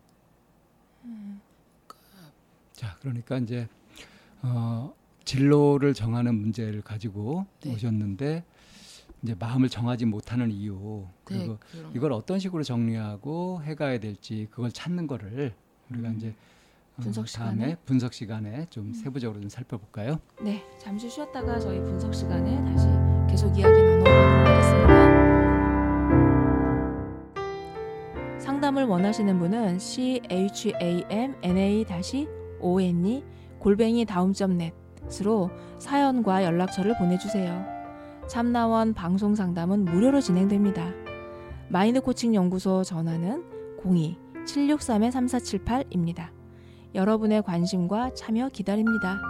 자, 2.72 2.96
그러니까 3.00 3.38
이제 3.38 3.68
어, 4.42 4.94
진로를 5.24 5.94
정하는 5.94 6.34
문제를 6.36 6.82
가지고 6.82 7.46
네. 7.62 7.72
오셨는데 7.74 8.44
이제 9.24 9.34
마음을 9.38 9.68
정하지 9.70 10.04
못하는 10.04 10.50
이유 10.50 11.06
그리고 11.24 11.56
그런 11.70 11.90
이걸 11.96 12.12
어떤 12.12 12.38
식으로 12.38 12.62
정리하고 12.62 13.62
해가야 13.64 13.98
될지 13.98 14.46
그걸 14.50 14.70
찾는 14.70 15.06
거를 15.06 15.54
우리가 15.90 16.10
음. 16.10 16.16
이제 16.16 16.34
어, 16.98 17.00
분석 17.00 17.26
다음에 17.32 17.54
시간에? 17.54 17.76
분석 17.86 18.12
시간에 18.12 18.66
좀 18.68 18.92
세부적으로 18.92 19.40
좀 19.40 19.48
살펴볼까요? 19.48 20.20
네 20.42 20.62
잠시 20.78 21.08
쉬었다가 21.08 21.58
저희 21.58 21.80
분석 21.80 22.14
시간에 22.14 22.62
다시 22.64 22.86
계속 23.26 23.58
이야기 23.58 23.72
나눠보도록 23.80 24.46
하겠습니다. 24.46 25.24
상담을 28.38 28.84
원하시는 28.84 29.38
분은 29.38 29.78
c 29.78 30.20
h 30.30 30.74
a 30.82 31.02
m 31.08 31.34
n 31.42 31.56
a 31.56 31.86
o 32.60 32.80
n 32.80 33.06
e 33.06 33.24
골뱅이 33.58 34.04
다음점 34.04 34.58
넷으로 35.08 35.50
사연과 35.78 36.44
연락처를 36.44 36.98
보내주세요. 36.98 37.73
참나원 38.28 38.94
방송 38.94 39.34
상담은 39.34 39.84
무료로 39.84 40.20
진행됩니다. 40.20 40.90
마인드 41.68 42.00
코칭 42.00 42.34
연구소 42.34 42.82
전화는 42.82 43.44
02-763-3478입니다. 44.46 46.30
여러분의 46.94 47.42
관심과 47.42 48.14
참여 48.14 48.48
기다립니다. 48.50 49.20